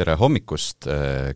tere 0.00 0.14
hommikust, 0.16 0.86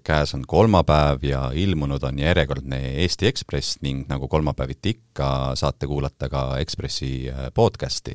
käes 0.06 0.30
on 0.32 0.44
kolmapäev 0.48 1.24
ja 1.26 1.40
ilmunud 1.52 2.02
on 2.08 2.16
järjekordne 2.18 2.78
Eesti 3.02 3.26
Ekspress 3.28 3.76
ning 3.84 4.06
nagu 4.08 4.24
kolmapäeviti 4.32 4.94
ikka, 4.94 5.26
saate 5.60 5.84
kuulata 5.90 6.30
ka 6.32 6.44
Ekspressi 6.62 7.26
podcasti. 7.54 8.14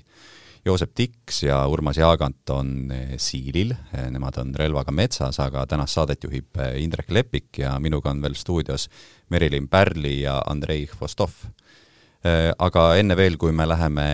Joosep 0.66 0.96
Tiks 0.98 1.44
ja 1.44 1.60
Urmas 1.70 2.00
Jaagant 2.02 2.50
on 2.50 2.72
siilil, 3.22 3.76
nemad 4.10 4.40
on 4.42 4.56
relvaga 4.58 4.92
metsas, 4.92 5.38
aga 5.44 5.68
tänast 5.70 6.00
saadet 6.00 6.26
juhib 6.26 6.58
Indrek 6.82 7.14
Lepik 7.14 7.62
ja 7.62 7.76
minuga 7.80 8.10
on 8.10 8.24
veel 8.26 8.34
stuudios 8.34 8.88
Merilin 9.30 9.68
Pärli 9.70 10.24
ja 10.24 10.40
Andrei 10.50 10.88
Hvostov. 10.96 11.36
Aga 12.58 12.88
enne 12.98 13.16
veel, 13.16 13.38
kui 13.38 13.54
me 13.54 13.70
läheme 13.70 14.08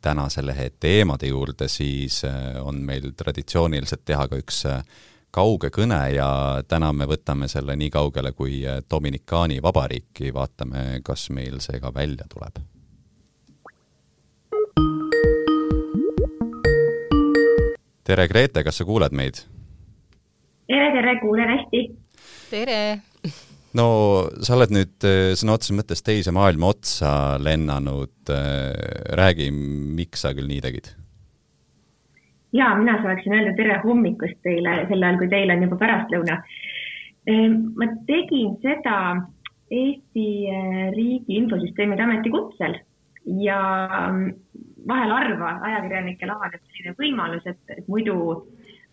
tänase 0.00 0.42
lehe 0.46 0.70
teemade 0.80 1.28
juurde, 1.28 1.68
siis 1.68 2.22
on 2.64 2.80
meil 2.88 3.12
traditsiooniliselt 3.12 4.06
teha 4.08 4.26
ka 4.32 4.40
üks 4.40 4.64
kauge 5.38 5.70
kõne 5.74 6.00
ja 6.16 6.28
täna 6.68 6.90
me 6.96 7.06
võtame 7.06 7.46
selle 7.50 7.76
nii 7.78 7.92
kaugele 7.94 8.32
kui 8.34 8.62
Dominikaani 8.90 9.60
vabariiki, 9.62 10.32
vaatame, 10.34 11.00
kas 11.06 11.28
meil 11.34 11.60
see 11.64 11.78
ka 11.82 11.92
välja 11.94 12.26
tuleb. 12.32 12.58
tere, 18.08 18.24
Grete, 18.24 18.64
kas 18.64 18.80
sa 18.80 18.86
kuuled 18.88 19.12
meid? 19.12 19.42
tere, 20.66 20.90
tere, 20.96 21.18
kuulen 21.22 21.54
hästi. 21.54 21.82
tere! 22.50 22.80
no 23.78 23.88
sa 24.42 24.56
oled 24.56 24.72
nüüd 24.74 25.08
sõna 25.38 25.58
otseses 25.58 25.76
mõttes 25.76 26.02
teise 26.02 26.32
maailma 26.34 26.72
otsa 26.72 27.12
lennanud, 27.38 28.32
räägi, 29.20 29.52
miks 29.52 30.24
sa 30.24 30.34
küll 30.34 30.50
nii 30.50 30.64
tegid? 30.64 30.97
Ja 32.52 32.74
mina 32.78 32.96
sooviksin 33.02 33.34
öelda 33.36 33.54
tere 33.56 33.80
hommikust 33.84 34.38
teile, 34.42 34.82
sel 34.88 35.02
ajal, 35.02 35.18
kui 35.20 35.30
teil 35.32 35.52
on 35.52 35.64
juba 35.66 35.80
pärastlõuna. 35.80 36.38
Ehm, 37.28 37.58
ma 37.76 37.90
tegin 38.08 38.56
seda 38.62 38.98
Eesti 39.68 40.28
eh, 40.48 40.84
Riigi 40.94 41.36
Infosüsteemide 41.36 42.02
Ameti 42.02 42.32
kutsel 42.32 42.78
ja 43.44 43.60
mm, 44.08 44.30
vahel 44.88 45.12
harva 45.12 45.58
ajakirjanikel 45.68 46.32
avaneb 46.32 46.62
selline 46.62 46.94
võimalus, 46.96 47.44
et, 47.50 47.82
muidu 47.88 48.16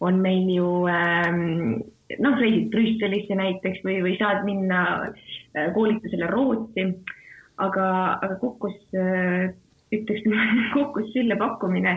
on 0.03 0.17
meil 0.19 0.49
ju 0.51 0.69
ähm, 0.91 1.77
noh, 2.19 2.39
reisid 2.41 2.67
Brüsselisse 2.73 3.37
näiteks 3.39 3.85
või, 3.87 4.01
või 4.03 4.17
saad 4.19 4.43
minna 4.47 4.81
äh, 5.05 5.69
koolitusele 5.77 6.27
Rootsi. 6.31 6.89
aga, 7.55 7.85
aga 8.19 8.35
kukkus 8.41 8.75
äh,, 8.99 9.53
ütleks 9.95 10.27
kukkus 10.75 11.07
sülle 11.13 11.37
pakkumine 11.39 11.95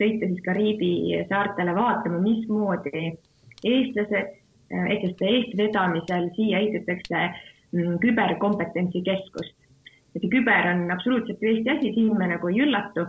sõita 0.00 0.28
siis 0.30 0.42
Kariibi 0.44 0.90
saartele 1.28 1.74
vaatama, 1.76 2.20
mismoodi 2.24 3.06
eestlased, 3.64 4.36
eestlaste 4.70 5.30
eestvedamisel 5.30 6.28
siia 6.36 6.60
ehitatakse 6.60 7.22
mm, 7.76 7.96
küberkompetentsi 8.02 9.02
keskust. 9.06 9.56
et 10.16 10.24
küber 10.30 10.70
on 10.72 10.90
absoluutselt 10.90 11.42
ju 11.42 11.48
Eesti 11.48 11.70
asi, 11.70 11.92
siin 11.94 12.16
me 12.18 12.26
nagu 12.32 12.48
ei 12.50 12.62
üllatu, 12.64 13.06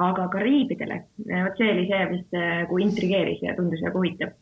aga 0.00 0.28
Kariibidele, 0.32 1.02
vot 1.28 1.58
see 1.58 1.72
oli 1.72 1.88
see, 1.90 2.04
mis 2.14 2.36
nagu 2.36 2.78
intrigeeris 2.80 3.42
ja 3.44 3.56
tundus 3.56 3.82
väga 3.84 3.98
huvitav. 3.98 4.36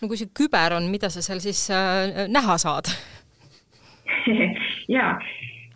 no 0.00 0.08
kui 0.08 0.20
see 0.20 0.34
küber 0.42 0.76
on, 0.76 0.90
mida 0.92 1.10
sa 1.12 1.22
seal 1.24 1.40
siis 1.44 1.68
äh, 1.70 2.26
näha 2.28 2.58
saad 2.58 2.90
jaa, 4.96 5.12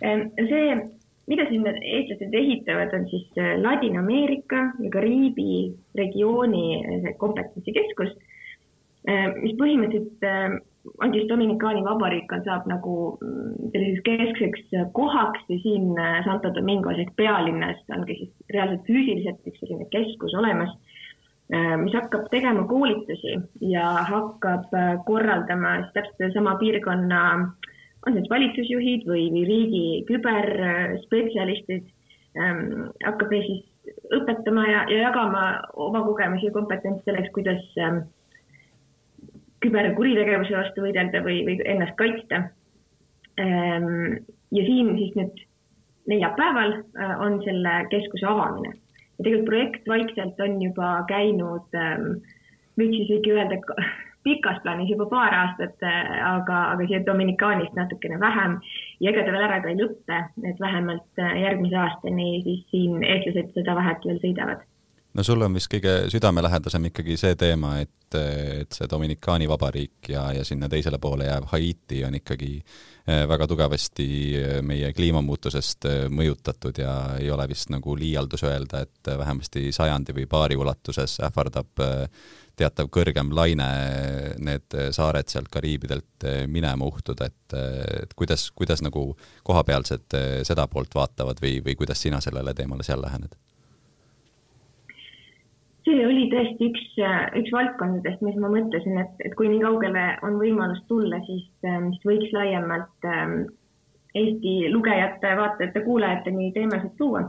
see 0.03 0.75
mida 1.33 1.47
siin 1.49 1.65
eestlased 1.69 2.35
ehitavad, 2.37 2.93
on 2.97 3.07
siis 3.11 3.25
äh, 3.41 3.55
Ladina-Ameerika 3.63 4.61
ja 4.85 4.91
Kariibi 4.93 5.73
regiooni 5.99 6.67
äh, 6.83 7.09
kompetentsikeskus, 7.21 8.13
äh, 9.09 9.31
mis 9.41 9.57
põhimõtteliselt 9.61 10.61
ongi 10.99 11.21
siis 11.21 11.29
Dominikaani 11.31 11.85
vabariik 11.87 12.33
on, 12.35 12.43
saab 12.47 12.67
nagu 12.71 12.95
mm, 13.23 13.71
selliseks 13.73 14.05
keskseks 14.09 14.89
kohaks 14.97 15.45
ja 15.49 15.59
siin 15.63 15.93
Santo 16.27 16.51
Domingos 16.55 16.99
ehk 16.99 17.15
pealinnas 17.17 17.79
ongi 17.95 18.19
siis 18.19 18.33
reaalselt 18.51 18.89
füüsiliselt 18.89 19.47
üks 19.47 19.63
selline 19.63 19.87
keskus 19.95 20.35
olemas, 20.41 20.73
mis 21.79 21.95
hakkab 21.95 22.27
tegema 22.33 22.65
koolitusi 22.67 23.37
ja 23.71 23.87
hakkab 24.09 24.75
korraldama 25.07 25.77
siis 25.85 25.95
täpselt 25.95 26.19
sedasama 26.19 26.57
piirkonna 26.59 27.23
äh, 27.37 27.72
on 28.07 28.17
need 28.17 28.31
valitsusjuhid 28.31 29.05
või, 29.07 29.27
või 29.35 29.45
riigi 29.49 29.85
küberspetsialistid 30.09 31.87
ähm,, 32.39 32.89
hakkab 33.05 33.31
meil 33.31 33.47
siis 33.47 33.95
õpetama 34.15 34.67
ja, 34.69 34.83
ja 34.91 34.99
jagama 35.09 35.45
oma 35.75 36.03
kogemusi 36.07 36.49
ja 36.49 36.55
kompetentsi 36.55 37.07
selleks, 37.07 37.31
kuidas 37.37 37.63
ähm, 37.83 38.05
küberkuritegevuse 39.63 40.57
vastu 40.59 40.85
võidelda 40.87 41.23
või, 41.25 41.41
või 41.47 41.59
ennast 41.65 41.97
kaitsta 42.01 42.45
ähm,. 43.41 44.23
ja 44.53 44.69
siin 44.69 44.95
siis 44.99 45.17
nüüd 45.19 45.43
neljapäeval 46.11 46.79
äh, 46.83 47.19
on 47.23 47.41
selle 47.47 47.77
keskuse 47.91 48.27
avamine 48.27 48.75
ja 48.75 49.25
tegelikult 49.25 49.51
projekt 49.51 49.89
vaikselt 49.89 50.41
on 50.43 50.59
juba 50.63 50.95
käinud 51.11 51.79
ähm,, 51.79 52.17
võiks 52.81 53.05
isegi 53.07 53.35
öelda 53.37 53.61
pikas 54.23 54.61
plaanis 54.63 54.91
juba 54.93 55.07
paar 55.11 55.35
aastat, 55.35 55.79
aga, 55.83 56.59
aga 56.75 56.89
siia 56.89 57.03
Dominikaanist 57.07 57.75
natukene 57.79 58.21
vähem. 58.23 58.59
Ja 59.01 59.11
ega 59.11 59.25
ta 59.27 59.35
veel 59.35 59.47
ära 59.49 59.63
ka 59.63 59.73
ei 59.73 59.81
lõppe, 59.81 60.21
et 60.51 60.61
vähemalt 60.63 61.23
järgmise 61.23 61.81
aastani 61.87 62.29
siis 62.47 62.67
siin 62.71 63.03
eestlased 63.03 63.57
seda 63.57 63.79
vahet 63.79 64.07
veel 64.07 64.23
sõidavad. 64.23 64.63
No 65.13 65.21
sul 65.27 65.45
on 65.45 65.53
vist 65.53 65.69
kõige 65.69 66.07
südamelähedasem 66.09 66.87
ikkagi 66.89 67.19
see 67.21 67.35
teema, 67.37 67.75
et, 67.83 68.17
et 68.17 68.73
see 68.73 68.89
Dominikaani 68.89 69.45
vabariik 69.51 70.09
ja, 70.09 70.31
ja 70.33 70.45
sinna 70.49 70.71
teisele 70.73 70.97
poole 71.03 71.27
jääv 71.27 71.51
Haiti 71.51 71.99
on 72.09 72.17
ikkagi 72.17 72.53
eh, 72.57 73.27
väga 73.29 73.49
tugevasti 73.51 74.07
meie 74.65 74.89
kliimamuutusest 74.97 75.85
mõjutatud 76.17 76.81
ja 76.81 76.95
ei 77.21 77.29
ole 77.31 77.45
vist 77.51 77.69
nagu 77.75 77.97
liialdus 77.99 78.47
öelda, 78.49 78.87
et 78.87 79.13
vähemasti 79.21 79.67
sajandi 79.77 80.17
või 80.17 80.25
paari 80.33 80.57
ulatuses 80.57 81.19
ähvardab 81.29 81.85
teatav 82.59 82.91
kõrgem 82.93 83.33
laine 83.35 83.69
need 84.43 84.77
saared 84.95 85.31
sealt 85.33 85.49
Kariibidelt 85.53 86.27
minema 86.53 86.87
uhtuda, 86.87 87.31
et, 87.31 87.57
et 88.03 88.13
kuidas, 88.19 88.51
kuidas 88.57 88.85
nagu 88.85 89.11
kohapealsed 89.47 90.19
seda 90.47 90.69
poolt 90.71 90.95
vaatavad 90.95 91.41
või, 91.43 91.59
või 91.65 91.79
kuidas 91.81 92.03
sina 92.03 92.21
sellele 92.25 92.55
teemale 92.55 92.87
seal 92.87 93.03
lähened? 93.03 93.35
see 95.83 96.05
oli 96.07 96.29
tõesti 96.31 96.69
üks, 96.71 96.85
üks 97.41 97.51
valdkondadest, 97.55 98.23
mis 98.23 98.37
ma 98.39 98.51
mõtlesin, 98.53 99.01
et, 99.03 99.17
et 99.27 99.35
kui 99.39 99.49
nii 99.51 99.65
kaugele 99.65 100.05
on 100.27 100.39
võimalus 100.39 100.83
tulla, 100.91 101.19
siis, 101.27 101.49
siis 101.63 102.07
võiks 102.07 102.31
laiemalt 102.37 103.11
Eesti 104.13 104.69
lugejate, 104.69 105.31
vaatajate, 105.39 105.81
kuulajateni 105.87 106.51
teemasid 106.53 106.93
tuua. 106.99 107.23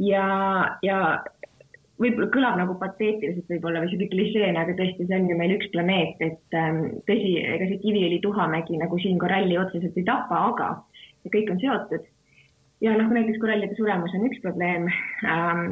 ja, 0.00 0.26
ja 0.82 0.98
võib-olla 2.02 2.30
kõlab 2.34 2.56
nagu 2.58 2.74
pateetiliselt 2.80 3.50
võib-olla 3.52 3.84
või 3.84 3.92
sihuke 3.92 4.10
klišeena, 4.14 4.64
aga 4.64 4.74
tõesti, 4.78 5.06
see 5.06 5.18
on 5.18 5.28
ju 5.30 5.36
meil 5.38 5.54
üks 5.56 5.70
planeet, 5.74 6.24
et 6.24 6.58
ähm, 6.58 6.80
tõsi, 7.10 7.36
ega 7.42 7.68
see 7.70 7.78
Kiviõli 7.84 8.18
tuhamägi 8.24 8.80
nagu 8.80 8.98
siin 9.02 9.20
koralli 9.22 9.58
otseselt 9.60 9.96
ei 10.00 10.08
tapa, 10.08 10.42
aga 10.50 10.72
kõik 11.30 11.54
on 11.54 11.62
seotud. 11.62 12.10
ja 12.84 12.92
noh, 12.98 13.08
näiteks 13.14 13.38
korallide 13.40 13.76
suremus 13.78 14.12
on 14.16 14.26
üks 14.26 14.42
probleem 14.42 14.88
ähm,, 15.30 15.70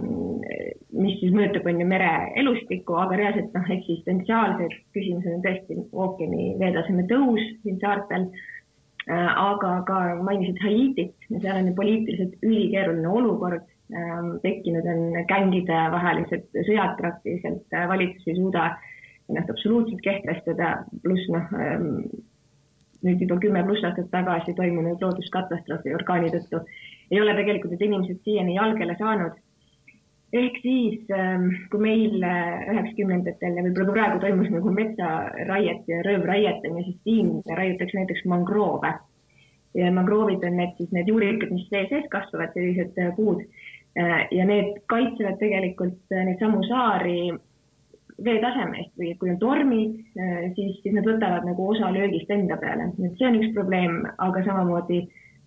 mis 0.95 1.19
siis 1.21 1.35
mõjutab, 1.35 1.67
on 1.69 1.83
ju 1.83 1.89
mere 1.91 2.13
elustikku, 2.41 2.95
aga 3.03 3.19
reaalselt 3.19 3.59
noh, 3.59 3.69
eksistentsiaalsed 3.77 4.79
küsimused 4.95 5.35
on 5.35 5.45
tõesti 5.45 5.81
ookeani 5.93 6.53
veetaseme 6.63 7.05
tõus 7.11 7.43
siin 7.65 7.83
saartel 7.83 8.31
aga 9.11 9.83
ka 9.87 9.99
mainisid 10.23 10.61
Haitit 10.63 11.29
ja 11.29 11.41
seal 11.43 11.57
on 11.59 11.71
ju 11.71 11.75
poliitiliselt 11.75 12.35
ülikeeruline 12.43 13.09
olukord. 13.09 13.69
Ähm, 13.93 14.39
tekkinud 14.41 14.87
on 14.89 15.01
gängide 15.29 15.79
vahelised 15.93 16.47
sõjad 16.65 16.95
praktiliselt, 16.97 17.67
äh, 17.77 17.83
valitsus 17.91 18.31
ei 18.31 18.39
suuda 18.39 18.71
ennast 19.29 19.51
absoluutselt 19.53 20.01
kehtestada, 20.01 20.71
pluss 21.03 21.27
noh, 21.29 21.51
ähm, 21.61 21.99
nüüd 23.05 23.21
juba 23.21 23.37
kümme 23.43 23.61
pluss 23.67 23.85
aastat 23.85 24.09
tagasi 24.15 24.55
toimunud 24.57 25.03
looduskatastroofi 25.03 25.93
orkaani 25.99 26.33
tõttu 26.33 26.63
ei 27.13 27.21
ole 27.21 27.35
tegelikult 27.37 27.75
need 27.75 27.85
inimesed 27.89 28.21
siiani 28.25 28.57
jalgele 28.57 28.97
saanud. 28.99 29.37
Ehk 30.33 30.59
siis, 30.63 31.01
ähm, 31.13 31.49
kui 31.71 31.81
meil 31.83 32.23
äh, 32.25 32.65
üheksakümnendatel 32.73 33.59
ja 33.59 33.65
võib-olla 33.67 33.93
praegu 33.93 34.21
toimus 34.23 34.49
nagu 34.53 34.73
metsaraiet 34.73 35.89
ja 35.91 36.01
röövraiet 36.07 36.65
on 36.69 36.79
ju, 36.81 36.85
siis 36.87 37.01
siin 37.05 37.33
raiutakse 37.59 37.99
näiteks 38.01 38.25
mangroove. 38.33 38.95
ja 39.75 39.93
mangroovid 39.93 40.43
on 40.45 40.57
need 40.57 40.75
siis 40.77 40.91
need 40.93 41.09
juurikud, 41.09 41.53
mis 41.53 41.69
vee 41.73 41.87
sees 41.89 42.09
kasvavad, 42.13 42.53
sellised 42.57 42.99
äh, 43.01 43.15
puud. 43.17 43.45
Äh, 43.97 44.27
ja 44.33 44.45
need 44.49 44.83
kaitsevad 44.89 45.39
tegelikult 45.41 46.13
neid 46.13 46.41
samu 46.41 46.65
saari 46.69 47.33
veetaseme 48.25 48.79
eest 48.79 48.93
või 49.01 49.15
kui 49.19 49.33
on 49.33 49.39
tormid, 49.41 49.95
siis, 50.55 50.77
siis 50.85 50.93
nad 50.95 51.07
võtavad 51.09 51.47
nagu 51.49 51.65
osa 51.73 51.89
löögist 51.91 52.31
enda 52.31 52.59
peale, 52.61 52.91
et 52.93 53.17
see 53.19 53.27
on 53.27 53.39
üks 53.41 53.55
probleem, 53.57 53.97
aga 54.23 54.45
samamoodi 54.47 55.01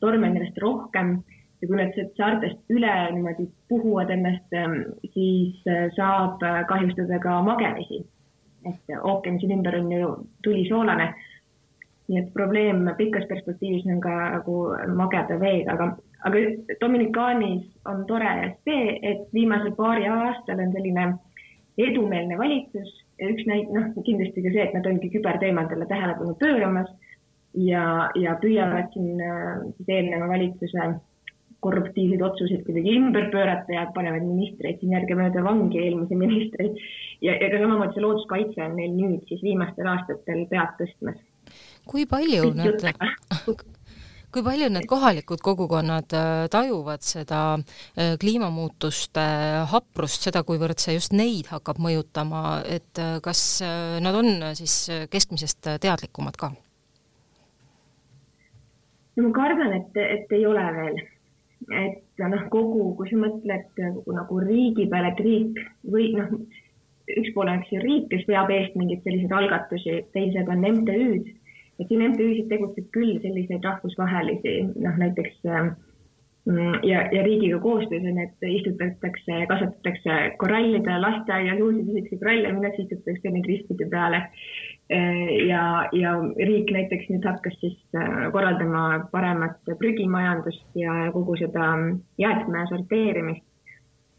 torme 0.04 0.28
on 0.28 0.36
järjest 0.36 0.58
rohkem 0.60 1.14
ja 1.62 1.68
kui 1.68 1.78
nad 1.80 2.00
saartest 2.18 2.74
üle 2.74 2.94
niimoodi 3.16 3.48
puhuvad 3.70 4.12
ennast, 4.14 4.48
ähm, 4.54 4.82
siis 5.14 5.62
saab 5.96 6.44
kahjustada 6.68 7.20
ka 7.20 7.42
magemisi. 7.42 8.06
et 8.66 8.96
ookean 9.04 9.40
siin 9.40 9.52
ümber 9.60 9.76
on 9.78 9.92
ju 9.92 10.08
tulisoolane. 10.44 11.14
nii 12.08 12.20
et 12.20 12.34
probleem 12.34 12.90
pikas 12.98 13.26
perspektiivis 13.26 13.86
on 13.90 14.02
ka 14.02 14.16
nagu 14.38 14.58
mageda 14.96 15.40
veega, 15.40 15.74
aga, 15.74 15.98
aga 16.28 16.42
Dominikaanis 16.82 17.64
on 17.86 18.06
tore 18.06 18.58
see, 18.66 19.00
et 19.02 19.26
viimasel 19.34 19.72
paari 19.72 20.06
aastal 20.08 20.60
on 20.60 20.74
selline 20.74 21.08
edumeelne 21.78 22.38
valitsus 22.38 22.92
üks 23.22 23.48
näit-, 23.48 23.72
noh, 23.74 23.90
kindlasti 24.04 24.44
ka 24.44 24.54
see, 24.54 24.64
et 24.68 24.74
nad 24.76 24.88
ongi 24.90 25.10
küberteemadele 25.14 25.88
tähelepanu 25.90 26.36
pööramas 26.40 26.90
ja, 27.56 28.10
ja 28.20 28.36
püüavad 28.42 28.92
siin 28.94 29.22
siis 29.78 29.92
eelneva 29.98 30.28
valitsuse 30.32 30.90
korruptiivseid 31.66 32.22
otsuseid 32.22 32.66
kuidagi 32.68 32.96
ümber 33.00 33.30
pöörata 33.34 33.74
ja 33.74 33.86
panevad 33.96 34.26
ministreid 34.26 34.82
siin 34.82 34.94
järgemööda 34.96 35.44
vangi, 35.46 35.82
eelmisi 35.82 36.18
ministreid. 36.20 36.82
ja, 37.26 37.34
ja 37.34 37.50
ka 37.52 37.62
samamoodi 37.62 37.96
see 37.96 38.04
looduskaitse 38.06 38.66
on 38.68 38.76
neil 38.80 38.94
nüüd 38.98 39.24
siis 39.32 39.42
viimastel 39.46 39.90
aastatel 39.94 40.46
pead 40.52 40.76
tõstmas. 40.82 41.24
kui 41.90 42.06
palju 42.10 42.52
need, 42.58 42.86
kui 44.36 44.44
palju 44.46 44.68
need 44.74 44.86
kohalikud 44.92 45.42
kogukonnad 45.46 46.14
äh, 46.18 46.34
tajuvad 46.52 47.06
seda 47.08 47.42
äh, 47.56 48.14
kliimamuutuste 48.22 49.26
haprust, 49.72 50.28
seda, 50.28 50.44
kuivõrd 50.44 50.82
see 50.84 50.98
just 50.98 51.16
neid 51.16 51.50
hakkab 51.54 51.82
mõjutama, 51.82 52.60
et 52.68 53.02
äh, 53.02 53.18
kas 53.26 53.42
nad 54.06 54.22
on 54.22 54.52
siis 54.60 54.78
keskmisest 55.10 55.74
teadlikumad 55.82 56.38
ka? 56.38 56.54
no 59.16 59.30
ma 59.30 59.36
kardan, 59.36 59.78
et, 59.80 60.02
et 60.04 60.34
ei 60.36 60.46
ole 60.46 60.64
veel 60.76 61.04
et 61.74 62.22
noh, 62.22 62.44
kogu, 62.54 62.92
kui 62.98 63.10
sa 63.10 63.18
mõtled 63.22 63.82
nagu 64.18 64.42
riigi 64.44 64.88
peale, 64.92 65.14
et 65.14 65.24
riik 65.26 65.60
või 65.96 66.12
noh, 66.18 66.36
üks 67.16 67.34
pool 67.34 67.50
on 67.52 67.62
eks 67.62 67.74
ju 67.74 67.82
riik, 67.82 68.10
kes 68.12 68.28
veab 68.30 68.52
eest 68.54 68.78
mingeid 68.78 69.04
selliseid 69.06 69.34
algatusi, 69.40 69.98
teised 70.14 70.52
on 70.52 70.64
MTÜ-d, 70.70 71.34
et 71.80 71.90
siin 71.90 72.06
MTÜ-sid 72.12 72.48
tegutseb 72.52 72.88
küll 72.96 73.20
selliseid 73.24 73.66
rahvusvahelisi, 73.66 74.56
noh 74.86 75.02
näiteks 75.02 75.52
äh, 75.52 75.74
Mm, 76.46 76.74
ja, 76.84 77.00
ja 77.12 77.24
riigiga 77.24 77.60
koostöös 77.60 78.04
on, 78.06 78.20
et 78.20 78.44
istutatakse, 78.48 79.46
kasvatatakse 79.48 80.36
korallide 80.38 81.00
lasteaias 81.02 81.62
uusi 81.62 81.84
pisikeseid 81.88 82.20
koralle, 82.22 82.52
minnakse 82.54 82.84
istutatakse 82.84 83.32
neid 83.34 83.48
riskide 83.50 83.88
peale. 83.90 84.20
Äh, 84.92 85.48
ja, 85.48 85.90
ja 85.98 86.12
riik 86.46 86.70
näiteks 86.70 87.08
nüüd 87.10 87.24
hakkas 87.26 87.56
siis 87.58 87.78
äh, 87.98 88.28
korraldama 88.30 89.08
paremat 89.10 89.72
prügimajandust 89.80 90.78
ja 90.78 91.08
kogu 91.14 91.34
seda 91.42 91.72
jäätme 92.22 92.68
sorteerimist. 92.70 93.42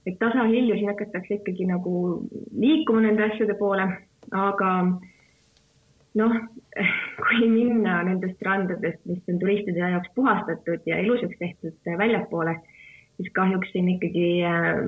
et 0.06 0.18
tasahilju 0.18 0.74
siin 0.74 0.90
hakatakse 0.90 1.34
ikkagi 1.34 1.66
nagu 1.66 1.92
liikuma 2.58 3.00
nende 3.00 3.24
asjade 3.28 3.54
poole, 3.58 3.86
aga 4.30 4.72
noh, 6.18 6.36
kui 7.22 7.48
minna 7.50 8.02
nendest 8.10 8.42
randadest, 8.42 9.00
mis 9.06 9.22
on 9.30 9.38
turistide 9.38 9.78
jaoks 9.94 10.10
puhastatud 10.18 10.82
ja 10.86 10.98
ilusaks 10.98 11.38
tehtud 11.38 11.94
väljapoole, 11.98 12.58
siis 13.16 13.30
kahjuks 13.38 13.70
siin 13.70 13.94
ikkagi 13.94 14.28
äh, 14.50 14.82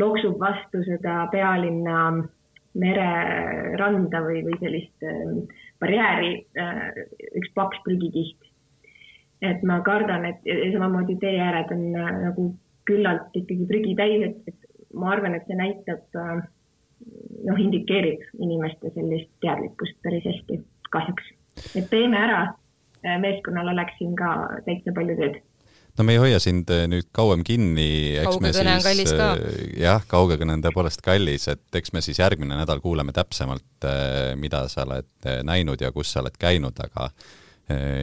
loksub 0.00 0.40
vastu 0.40 0.80
seda 0.88 1.26
pealinna 1.32 2.08
mereranda 2.78 4.20
või, 4.22 4.44
või 4.46 4.58
sellist 4.60 5.06
äh, 5.06 5.34
barjääri 5.82 6.32
äh, 6.60 6.86
üks 7.40 7.52
paks 7.54 7.82
prügikiht. 7.86 8.38
et 9.40 9.62
ma 9.64 9.78
kardan, 9.80 10.26
et 10.28 10.48
samamoodi 10.72 11.16
teeääred 11.16 11.70
on 11.72 11.84
nagu 11.96 12.42
küllalt 12.84 13.36
ikkagi 13.36 13.66
prügi 13.66 13.94
täis, 13.96 14.24
et, 14.26 14.50
et 14.52 14.94
ma 14.94 15.14
arvan, 15.14 15.34
et 15.34 15.46
see 15.48 15.58
näitab 15.58 16.18
äh, 16.20 16.42
noh, 17.46 17.60
indikeerib 17.64 18.24
inimeste 18.38 18.92
sellist 18.94 19.30
teadlikkust 19.44 19.98
päris 20.04 20.26
hästi, 20.28 20.60
kahjuks. 20.94 21.30
et 21.78 21.88
teeme 21.92 22.18
ära, 22.20 22.40
äh, 23.04 23.16
meeskonnal 23.22 23.72
oleks 23.74 23.96
siin 23.98 24.16
ka 24.18 24.34
täitsa 24.66 24.94
palju 24.96 25.16
tööd 25.20 25.40
no 26.00 26.06
me 26.08 26.16
ei 26.16 26.20
hoia 26.22 26.38
sind 26.40 26.70
äh, 26.72 26.86
nüüd 26.88 27.10
kauem 27.16 27.42
kinni, 27.46 28.16
eks 28.20 28.38
kaugekõne 28.38 28.70
me 28.70 28.76
on 28.78 28.86
kallis 28.86 29.12
ka. 29.12 29.26
Äh, 29.36 29.58
jah, 29.82 30.06
kaugekõne 30.08 30.56
on 30.56 30.64
tõepoolest 30.64 31.04
kallis, 31.04 31.44
et 31.52 31.80
eks 31.80 31.92
me 31.96 32.02
siis 32.04 32.22
järgmine 32.22 32.56
nädal 32.56 32.80
kuuleme 32.84 33.12
täpsemalt, 33.16 33.88
mida 34.40 34.64
sa 34.72 34.86
oled 34.86 35.28
näinud 35.46 35.80
ja 35.84 35.92
kus 35.92 36.12
sa 36.14 36.24
oled 36.24 36.36
käinud, 36.40 36.80
aga 36.80 37.10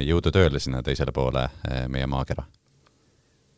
jõudu 0.08 0.32
tööle 0.32 0.62
sinna 0.64 0.80
teisele 0.86 1.12
poole 1.12 1.44
meie 1.92 2.08
maakera. 2.08 2.46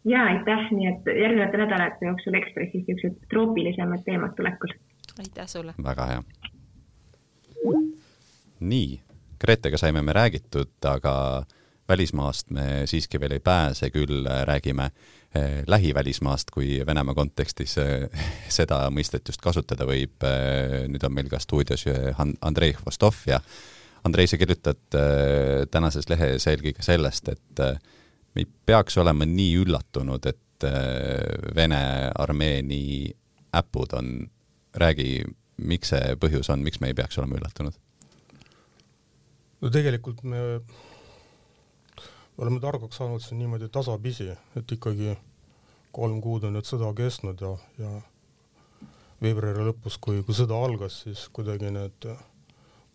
ja 0.09 0.23
aitäh, 0.31 0.69
nii 0.73 0.87
et 0.89 1.09
järgnevate 1.21 1.59
nädalate 1.61 2.07
jooksul 2.07 2.39
Ekspressis 2.39 2.87
niisugused 2.87 3.27
troopilisemad 3.29 4.01
teemad 4.07 4.33
tulekul 4.39 4.73
aitäh 5.19 5.47
sulle! 5.47 5.73
väga 5.83 6.05
hea. 6.05 6.23
nii, 8.59 9.01
Gretega 9.41 9.77
saime 9.77 10.01
me 10.01 10.13
räägitud, 10.13 10.71
aga 10.85 11.45
välismaast 11.89 12.49
me 12.55 12.65
siiski 12.89 13.19
veel 13.21 13.37
ei 13.37 13.43
pääse, 13.43 13.89
küll 13.93 14.27
räägime 14.47 14.89
eh, 15.35 15.63
lähivälismaast, 15.67 16.51
kui 16.53 16.81
Venemaa 16.85 17.15
kontekstis 17.17 17.77
eh, 17.81 18.23
seda 18.59 18.85
mõistet 18.93 19.27
just 19.29 19.41
kasutada 19.41 19.87
võib 19.89 20.25
nüüd 20.89 21.05
on 21.05 21.15
meil 21.15 21.29
ka 21.31 21.41
stuudios 21.43 21.85
Andrei 22.41 22.75
Hvostov 22.77 23.25
ja 23.29 23.41
Andrei, 24.07 24.29
sa 24.31 24.37
kirjutad 24.39 24.95
tänases 25.71 26.05
lehes 26.07 26.45
eelkõige 26.47 26.85
sellest, 26.85 27.33
et 27.33 27.59
me 27.59 28.45
ei 28.45 28.47
peaks 28.47 28.95
olema 29.01 29.27
nii 29.27 29.57
üllatunud, 29.59 30.29
et 30.29 30.45
Vene 31.55 31.81
armee 32.19 32.61
nii 32.63 32.95
äpud 33.55 33.93
on 33.95 34.09
räägi, 34.75 35.23
miks 35.57 35.93
see 35.93 36.15
põhjus 36.19 36.49
on, 36.51 36.63
miks 36.63 36.81
me 36.83 36.91
ei 36.91 36.97
peaks 36.97 37.19
olema 37.19 37.39
üllatunud? 37.39 37.75
no 39.59 39.71
tegelikult 39.73 40.23
me, 40.23 40.41
me 42.39 42.45
oleme 42.45 42.59
targaks 42.63 42.95
saanud 42.95 43.19
siin 43.19 43.39
niimoodi 43.39 43.67
tasapisi, 43.67 44.29
et 44.55 44.71
ikkagi 44.71 45.11
kolm 45.91 46.21
kuud 46.23 46.45
on 46.47 46.53
nüüd 46.55 46.67
sõda 46.67 46.93
kestnud 46.95 47.41
ja, 47.43 47.49
ja 47.81 47.89
veebruari 49.19 49.65
lõpus, 49.67 49.97
kui, 49.99 50.21
kui 50.23 50.37
sõda 50.37 50.55
algas, 50.55 51.01
siis 51.03 51.25
kuidagi 51.35 51.73
need 51.75 52.07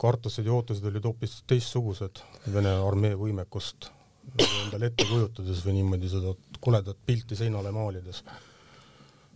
kartused 0.01 0.49
ja 0.49 0.55
ootused 0.55 0.89
olid 0.89 1.05
hoopis 1.05 1.43
teistsugused 1.51 2.23
Vene 2.55 2.73
armee 2.87 3.13
võimekust 3.21 3.91
endale 4.33 4.89
ette 4.89 5.05
kujutades 5.11 5.61
või 5.67 5.77
niimoodi 5.83 6.09
seda 6.09 6.33
koledat 6.65 6.97
pilti 7.05 7.37
seinale 7.37 7.69
maalides. 7.77 8.23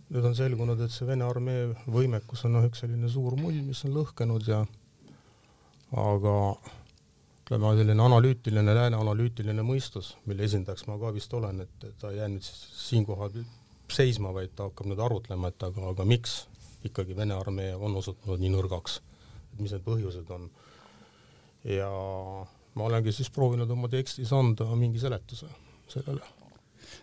Nüüd 0.09 0.25
on 0.25 0.33
selgunud, 0.33 0.81
et 0.81 0.89
see 0.89 1.05
Vene 1.05 1.29
armee 1.29 1.69
võimekus 1.85 2.47
on 2.49 2.57
noh, 2.57 2.65
üks 2.65 2.81
selline 2.81 3.13
suur 3.13 3.37
mull, 3.37 3.61
mis 3.61 3.85
on 3.85 3.93
lõhkenud 3.93 4.49
ja 4.49 4.63
aga 5.93 6.35
ütleme, 7.49 7.71
selline 7.77 8.03
analüütiline, 8.03 8.73
lääne 8.75 8.97
analüütiline 8.99 9.63
mõistus, 9.65 10.13
mille 10.29 10.45
esindajaks 10.45 10.85
ma 10.85 10.99
ka 11.01 11.09
vist 11.15 11.33
olen, 11.33 11.63
et 11.65 11.85
ta 11.97 12.11
ei 12.11 12.19
jää 12.19 12.27
nüüd 12.29 12.45
siinkohal 12.45 13.39
seisma, 13.89 14.33
vaid 14.33 14.53
ta 14.55 14.67
hakkab 14.67 14.91
nüüd 14.91 14.99
arutlema, 15.01 15.49
et 15.49 15.63
aga, 15.65 15.87
aga 15.89 16.05
miks 16.05 16.43
ikkagi 16.85 17.15
Vene 17.17 17.33
armee 17.33 17.73
on 17.75 17.95
osutunud 17.97 18.39
nii 18.39 18.51
nõrgaks, 18.53 18.99
et 19.53 19.63
mis 19.63 19.73
need 19.73 19.81
põhjused 19.83 20.29
on. 20.29 20.49
ja 21.65 21.89
ma 22.75 22.85
olengi 22.85 23.11
siis 23.11 23.29
proovinud 23.33 23.69
oma 23.69 23.89
tekstis 23.89 24.29
anda 24.31 24.69
mingi 24.75 25.01
seletuse 25.01 25.49
sellele 25.89 26.21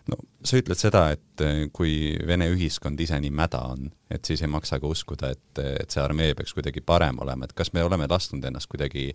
no 0.09 0.17
sa 0.43 0.57
ütled 0.57 0.79
seda, 0.79 1.03
et 1.11 1.43
eh, 1.43 1.67
kui 1.73 2.15
Vene 2.27 2.47
ühiskond 2.49 2.99
ise 3.03 3.19
nii 3.19 3.33
mäda 3.35 3.59
on, 3.75 3.91
et 4.09 4.25
siis 4.25 4.41
ei 4.41 4.47
maksa 4.49 4.79
ka 4.79 4.87
uskuda, 4.87 5.29
et, 5.35 5.61
et 5.83 5.91
see 5.91 6.01
armee 6.01 6.31
peaks 6.39 6.55
kuidagi 6.55 6.81
parem 6.81 7.19
olema, 7.21 7.45
et 7.45 7.53
kas 7.53 7.73
me 7.75 7.83
oleme 7.83 8.07
lasknud 8.09 8.47
ennast 8.47 8.71
kuidagi 8.71 9.11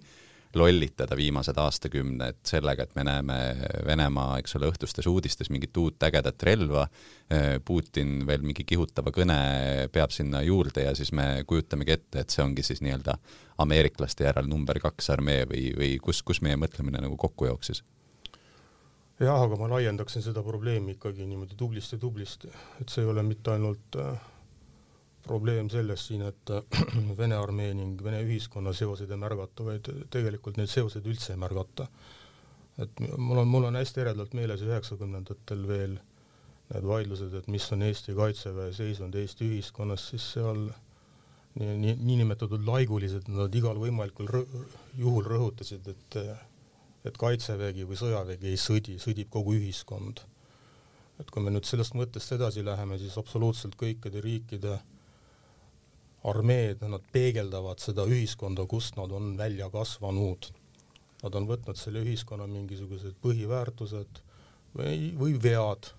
lollitada 0.56 1.16
viimased 1.16 1.56
aastakümned 1.58 2.42
sellega, 2.46 2.86
et 2.86 2.94
me 2.98 3.04
näeme 3.06 3.38
Venemaa, 3.86 4.38
eks 4.40 4.56
ole, 4.58 4.68
õhtustes 4.72 5.08
uudistes 5.10 5.50
mingit 5.52 5.76
uut 5.76 6.02
ägedat 6.02 6.42
relva, 6.48 6.86
eh, 7.30 7.56
Putin 7.64 8.26
veel 8.26 8.44
mingi 8.46 8.64
kihutava 8.68 9.12
kõne 9.14 9.38
peab 9.92 10.12
sinna 10.14 10.42
juurde 10.42 10.86
ja 10.88 10.94
siis 10.98 11.12
me 11.12 11.44
kujutamegi 11.46 11.96
ette, 11.96 12.20
et 12.20 12.30
see 12.30 12.44
ongi 12.44 12.64
siis 12.66 12.82
nii-öelda 12.84 13.16
ameeriklaste 13.62 14.28
järel 14.28 14.50
number 14.50 14.80
kaks 14.82 15.10
armee 15.14 15.46
või, 15.48 15.70
või 15.78 15.96
kus, 16.02 16.22
kus 16.22 16.42
meie 16.42 16.58
mõtlemine 16.60 17.02
nagu 17.04 17.16
kokku 17.16 17.50
jooksis? 17.50 17.82
Jah, 19.22 19.38
aga 19.38 19.56
ma 19.60 19.68
laiendaksin 19.70 20.24
seda 20.24 20.42
probleemi 20.42 20.96
ikkagi 20.96 21.26
niimoodi 21.28 21.54
tublisti-tublisti, 21.58 22.50
et 22.82 22.90
see 22.90 23.04
ei 23.04 23.10
ole 23.12 23.22
mitte 23.22 23.52
ainult 23.54 23.98
äh, 24.00 24.16
probleem 25.22 25.70
selles 25.70 26.06
siin, 26.08 26.24
et 26.26 26.50
äh, 26.50 26.62
Vene 27.18 27.38
armee 27.38 27.72
ning 27.78 28.00
Vene 28.02 28.22
ühiskonna 28.26 28.74
seoseid 28.76 29.10
ei 29.10 29.20
märgata, 29.20 29.66
vaid 29.66 29.90
tegelikult 30.12 30.60
neid 30.60 30.70
seoseid 30.72 31.06
üldse 31.06 31.34
ei 31.34 31.40
märgata. 31.40 31.88
et 32.80 33.00
mul 33.18 33.42
on, 33.42 33.48
mul 33.48 33.68
on 33.68 33.76
hästi 33.76 34.00
eredalt 34.00 34.32
meeles 34.34 34.62
üheksakümnendatel 34.64 35.66
veel 35.68 35.98
need 36.72 36.86
vaidlused, 36.88 37.34
et 37.36 37.50
mis 37.52 37.66
on 37.74 37.82
Eesti 37.84 38.14
Kaitseväe 38.16 38.72
seisund 38.72 39.14
Eesti 39.20 39.50
ühiskonnas, 39.50 40.06
siis 40.08 40.30
seal 40.38 40.62
nii, 41.58 41.74
nii, 41.82 41.98
niinimetatud 42.00 42.64
laigulised, 42.64 43.28
nad 43.28 43.54
igal 43.54 43.76
võimalikul 43.76 44.30
rõ 44.30 44.42
juhul 44.96 45.28
rõhutasid, 45.28 45.92
et 45.92 46.18
et 47.02 47.16
kaitsevägi 47.18 47.82
või 47.86 47.98
sõjavägi 47.98 48.52
ei 48.52 48.58
sõdi, 48.60 48.94
sõdib 49.02 49.30
kogu 49.30 49.56
ühiskond. 49.58 50.22
et 51.20 51.30
kui 51.30 51.42
me 51.42 51.50
nüüd 51.50 51.66
sellest 51.68 51.94
mõttest 51.94 52.32
edasi 52.34 52.64
läheme, 52.64 52.96
siis 52.98 53.18
absoluutselt 53.18 53.76
kõikide 53.78 54.22
riikide 54.22 54.78
armeed, 56.24 56.82
nad 56.86 57.04
peegeldavad 57.12 57.82
seda 57.82 58.04
ühiskonda, 58.06 58.66
kust 58.70 58.96
nad 58.96 59.12
on 59.12 59.34
välja 59.38 59.68
kasvanud. 59.70 60.50
Nad 61.22 61.38
on 61.38 61.46
võtnud 61.46 61.78
selle 61.78 62.02
ühiskonna 62.02 62.46
mingisugused 62.50 63.14
põhiväärtused 63.22 64.22
või, 64.74 65.12
või 65.18 65.36
vead 65.42 65.92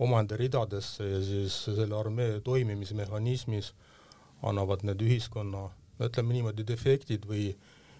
omaenda 0.00 0.36
ridadesse 0.36 1.04
ja 1.04 1.20
siis 1.24 1.56
selle 1.64 1.96
armee 1.96 2.40
toimimismehhanismis 2.44 3.72
annavad 4.42 4.84
need 4.88 5.02
ühiskonna, 5.04 5.66
ütleme 6.00 6.36
niimoodi, 6.36 6.64
defektid 6.68 7.26
või 7.28 7.50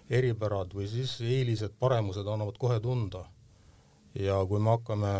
eripärad 0.09 0.73
või 0.73 0.87
siis 0.89 1.19
eelised, 1.21 1.77
paremused 1.79 2.27
annavad 2.27 2.57
kohe 2.61 2.79
tunda. 2.81 3.25
ja 4.15 4.41
kui 4.45 4.59
me 4.59 4.73
hakkame 4.73 5.11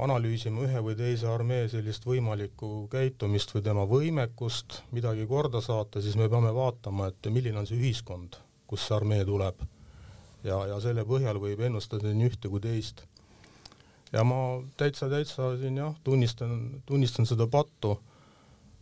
analüüsima 0.00 0.64
ühe 0.64 0.80
või 0.84 0.96
teise 0.96 1.28
armee 1.28 1.66
sellist 1.68 2.06
võimalikku 2.08 2.86
käitumist 2.92 3.52
või 3.54 3.64
tema 3.66 3.84
võimekust 3.88 4.80
midagi 4.92 5.26
korda 5.28 5.60
saata, 5.60 6.00
siis 6.00 6.16
me 6.16 6.30
peame 6.32 6.52
vaatama, 6.56 7.10
et 7.12 7.28
milline 7.32 7.60
on 7.60 7.68
see 7.68 7.76
ühiskond, 7.80 8.38
kust 8.66 8.88
see 8.88 8.96
armee 8.96 9.24
tuleb. 9.28 9.60
ja, 10.44 10.56
ja 10.66 10.80
selle 10.80 11.04
põhjal 11.04 11.38
võib 11.38 11.60
ennustada 11.60 12.12
nii 12.12 12.30
ühte 12.32 12.48
kui 12.48 12.60
teist. 12.60 13.04
ja 14.12 14.24
ma 14.24 14.62
täitsa, 14.76 15.10
täitsa 15.12 15.56
siin 15.60 15.76
jah, 15.76 15.94
tunnistan, 16.04 16.82
tunnistan 16.86 17.28
seda 17.28 17.46
pattu, 17.46 17.98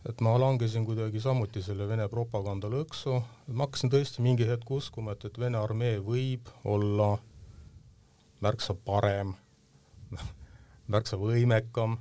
et 0.08 0.20
ma 0.20 0.38
langesin 0.38 0.86
kuidagi 0.86 1.20
samuti 1.20 1.62
selle 1.62 1.88
Vene 1.88 2.08
propaganda 2.08 2.70
lõksu, 2.70 3.18
ma 3.48 3.66
hakkasin 3.66 3.90
tõesti 3.90 4.22
mingi 4.22 4.46
hetk 4.46 4.70
uskuma, 4.70 5.12
et, 5.12 5.24
et 5.26 5.38
Vene 5.38 5.58
armee 5.58 5.98
võib 5.98 6.54
olla 6.64 7.16
märksa 8.40 8.74
parem 8.74 9.34
märksa 10.90 11.18
võimekam, 11.20 11.96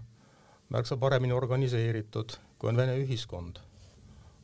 märksa 0.74 0.98
paremini 1.02 1.34
organiseeritud, 1.34 2.38
kui 2.60 2.72
on 2.72 2.80
Vene 2.80 2.98
ühiskond. 3.04 3.62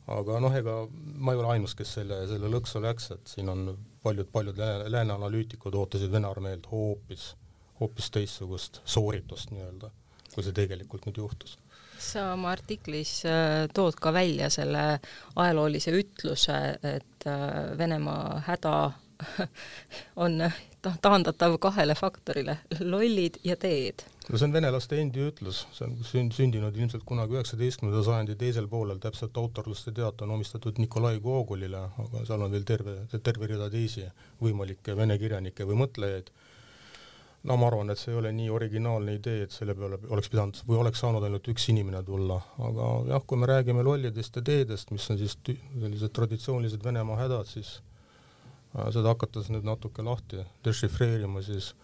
aga 0.06 0.38
noh, 0.38 0.54
ega 0.54 0.74
ma 1.18 1.32
ei 1.34 1.38
ole 1.40 1.48
ainus, 1.56 1.74
kes 1.74 1.96
selle, 1.98 2.20
selle 2.30 2.50
lõksu 2.50 2.78
läks, 2.82 3.10
et 3.10 3.26
siin 3.26 3.48
on 3.50 3.72
paljud, 4.02 4.28
paljud 4.32 4.58
lääne, 4.58 4.90
lääne 4.90 5.16
analüütikud 5.16 5.74
ootasid 5.74 6.12
Vene 6.12 6.30
armeelt 6.30 6.70
hoopis, 6.70 7.32
hoopis 7.80 8.10
teistsugust 8.14 8.80
sooritust 8.84 9.50
nii-öelda, 9.50 9.90
kui 10.34 10.46
see 10.46 10.54
tegelikult 10.54 11.08
nüüd 11.08 11.24
juhtus 11.24 11.58
sa 11.98 12.32
oma 12.34 12.50
artiklis 12.52 13.22
äh, 13.24 13.66
tood 13.74 13.96
ka 14.00 14.12
välja 14.12 14.50
selle 14.52 14.98
ajaloolise 15.36 15.94
ütluse, 15.96 16.58
et 16.84 17.26
äh, 17.26 17.78
Venemaa 17.78 18.42
häda 18.46 18.76
on 20.24 20.42
taandatav 21.02 21.56
kahele 21.62 21.94
faktorile, 21.98 22.58
lollid 22.80 23.38
ja 23.44 23.56
teed. 23.60 24.04
no 24.28 24.38
see 24.38 24.48
on 24.48 24.54
venelaste 24.56 24.98
endi 25.00 25.22
ütlus, 25.28 25.62
see 25.76 25.86
on 25.86 25.94
sünd, 26.06 26.34
sündinud 26.36 26.76
ilmselt 26.76 27.04
kunagi 27.06 27.36
üheksateistkümnenda 27.36 28.02
sajandi 28.06 28.36
teisel 28.40 28.66
poolel, 28.70 28.98
täpselt 29.02 29.36
autorluste 29.38 29.94
teate 29.94 30.26
on 30.26 30.34
omistatud 30.36 30.80
Nikolai 30.82 31.20
Gogolile, 31.22 31.84
aga 32.04 32.24
seal 32.26 32.42
on 32.42 32.52
veel 32.56 32.66
terve, 32.68 32.98
terve 33.16 33.50
rida 33.52 33.70
teisi 33.70 34.06
võimalikke 34.42 34.96
vene 34.98 35.18
kirjanikke 35.22 35.68
või 35.68 35.80
mõtlejaid. 35.84 36.30
no 37.46 37.56
ma 37.56 37.68
arvan, 37.70 37.90
et 37.94 38.02
see 38.02 38.12
ei 38.12 38.18
ole 38.18 38.32
nii 38.34 38.50
originaalne 38.50 39.14
idee, 39.20 39.44
et 39.46 39.54
selle 39.54 39.74
peale 39.78 40.00
oleks 40.10 40.30
pidanud 40.32 40.62
või 40.66 40.80
oleks 40.82 41.02
saanud 41.04 41.24
ainult 41.24 41.48
üks 41.52 41.68
inimene 41.70 42.02
tulla, 42.02 42.40
aga 42.70 42.92
jah, 43.12 43.26
kui 43.26 43.38
me 43.38 43.50
räägime 43.52 43.86
lollidest 43.86 44.40
ja 44.40 44.42
teedest, 44.42 44.90
mis 44.90 45.10
on 45.10 45.20
siis 45.22 45.38
sellised 45.46 46.16
traditsioonilised 46.18 46.82
Venemaa 46.84 47.20
hädad, 47.22 47.46
siis 47.46 47.78
seda 48.92 49.12
hakates 49.14 49.50
nüüd 49.52 49.66
natuke 49.66 50.04
lahti 50.06 50.44
dešifreerima, 50.66 51.44
siis. 51.44 51.74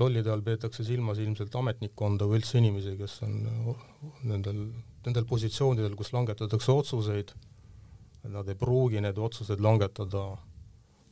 Lollide 0.00 0.30
all 0.32 0.40
peetakse 0.40 0.86
silmas 0.88 1.18
ilmselt 1.20 1.52
ametnikkonda 1.52 2.24
või 2.24 2.38
üldse 2.38 2.56
inimesi, 2.62 2.94
kes 2.96 3.18
on 3.26 3.34
äh, 3.44 3.82
nendel, 4.24 4.62
nendel 5.04 5.26
positsioonidel, 5.28 5.92
kus 5.98 6.14
langetatakse 6.14 6.72
otsuseid, 6.72 7.34
nad 8.32 8.48
ei 8.48 8.56
pruugi 8.56 9.02
neid 9.04 9.20
otsuseid 9.20 9.60
langetada 9.60 10.22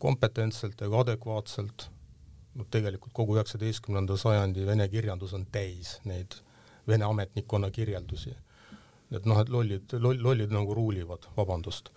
kompetentselt 0.00 0.80
ega 0.86 1.02
adekvaatselt, 1.04 1.90
no 2.56 2.64
tegelikult 2.72 3.12
kogu 3.18 3.36
üheksateistkümnenda 3.36 4.16
sajandi 4.16 4.64
vene 4.64 4.88
kirjandus 4.88 5.36
on 5.36 5.44
täis 5.52 5.98
neid 6.08 6.38
vene 6.88 7.04
ametnikkonna 7.04 7.68
kirjeldusi. 7.70 8.32
et 9.12 9.26
noh, 9.26 9.40
et 9.42 9.48
lollid, 9.52 9.92
loll, 9.98 10.22
lollid 10.22 10.56
nagu 10.56 10.74
ruulivad, 10.74 11.28
vabandust 11.36 11.92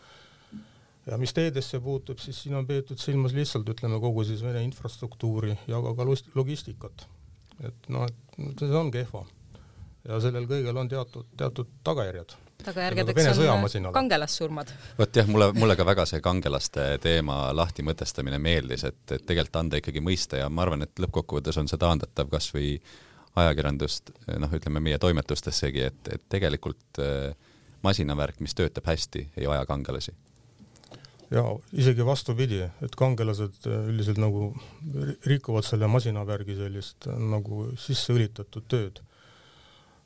ja 1.07 1.17
mis 1.19 1.33
teedesse 1.35 1.79
puutub, 1.83 2.21
siis 2.23 2.43
siin 2.43 2.55
on 2.55 2.67
peetud 2.67 2.99
silmas 3.01 3.35
lihtsalt 3.35 3.69
ütleme 3.69 3.99
kogu 4.03 4.23
siis 4.27 4.43
Vene 4.43 4.63
infrastruktuuri 4.63 5.57
ja 5.67 5.81
ka, 5.83 5.95
ka 5.97 6.07
logistikat. 6.35 7.07
et 7.63 7.89
noh, 7.89 8.07
et 8.07 8.59
see 8.59 8.77
on 8.77 8.91
kehva 8.91 9.25
ja 10.07 10.19
sellel 10.23 10.47
kõigel 10.49 10.79
on 10.79 10.89
teatud, 10.89 11.27
teatud 11.37 11.69
tagajärjed 11.83 12.35
tagajärgedeks 12.63 13.39
on 13.43 13.91
kangelassurmad. 13.93 14.71
vot 14.97 15.15
jah, 15.15 15.27
mulle, 15.27 15.51
mulle 15.57 15.75
ka 15.75 15.85
väga 15.85 16.05
see 16.07 16.21
kangelaste 16.23 16.85
teema 17.03 17.37
lahtimõtestamine 17.55 18.39
meeldis, 18.39 18.85
et, 18.87 19.01
et 19.11 19.25
tegelikult 19.25 19.59
anda 19.59 19.79
ikkagi 19.81 20.03
mõista 20.03 20.39
ja 20.39 20.49
ma 20.49 20.63
arvan, 20.65 20.85
et 20.87 21.03
lõppkokkuvõttes 21.03 21.59
on 21.59 21.71
see 21.71 21.81
taandatav 21.81 22.31
kas 22.31 22.49
või 22.55 22.77
ajakirjandust, 23.35 24.13
noh, 24.39 24.51
ütleme 24.53 24.79
meie 24.83 24.99
toimetustessegi, 25.01 25.87
et, 25.89 26.11
et 26.15 26.27
tegelikult 26.29 27.01
äh, 27.01 27.33
masinavärk, 27.83 28.39
mis 28.45 28.53
töötab 28.55 28.87
hästi, 28.87 29.27
ei 29.37 29.49
vaja 29.49 29.65
kangelasi 29.67 30.13
ja 31.33 31.43
isegi 31.73 32.05
vastupidi, 32.05 32.61
et 32.85 32.95
kangelased 32.99 33.65
äh, 33.67 33.87
üldiselt 33.89 34.19
nagu 34.21 34.51
rikuvad 35.25 35.65
selle 35.67 35.89
masinavärgi 35.91 36.57
sellist 36.59 37.07
äh, 37.09 37.17
nagu 37.17 37.71
sisse 37.79 38.13
õlitatud 38.13 38.67
tööd. 38.69 39.01